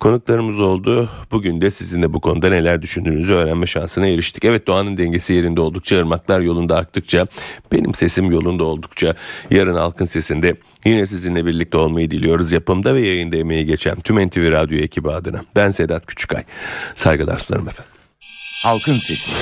konuklarımız 0.01 0.61
oldu. 0.61 1.09
Bugün 1.31 1.61
de 1.61 1.71
sizin 1.71 2.03
de 2.03 2.13
bu 2.13 2.21
konuda 2.21 2.49
neler 2.49 2.83
düşündüğünüzü 2.83 3.33
öğrenme 3.33 3.67
şansına 3.67 4.07
eriştik. 4.07 4.45
Evet 4.45 4.67
doğanın 4.67 4.97
dengesi 4.97 5.35
yerinde 5.35 5.61
oldukça, 5.61 5.99
ırmaklar 5.99 6.41
yolunda 6.41 6.77
aktıkça 6.77 7.27
benim 7.73 7.95
sesim 7.95 8.20
Sesim 8.21 8.33
yolunda 8.33 8.65
oldukça. 8.65 9.15
Yarın 9.51 9.75
Halkın 9.75 10.05
Sesi'nde 10.05 10.57
yine 10.85 11.07
sizinle 11.07 11.47
birlikte 11.47 11.79
olmayı 11.79 12.11
diliyoruz. 12.11 12.53
Yapımda 12.53 12.95
ve 12.95 13.09
yayında 13.09 13.37
emeği 13.37 13.67
geçen 13.67 14.01
tüm 14.01 14.27
NTV 14.27 14.53
Radyo 14.53 14.79
ekibi 14.79 15.11
adına. 15.11 15.43
Ben 15.57 15.71
Sedat 15.71 16.07
Küçükay. 16.07 16.45
Saygılar 16.95 17.39
sunarım 17.39 17.69
efendim. 17.69 17.93
Halkın 18.63 18.95
Sesi. 18.95 19.33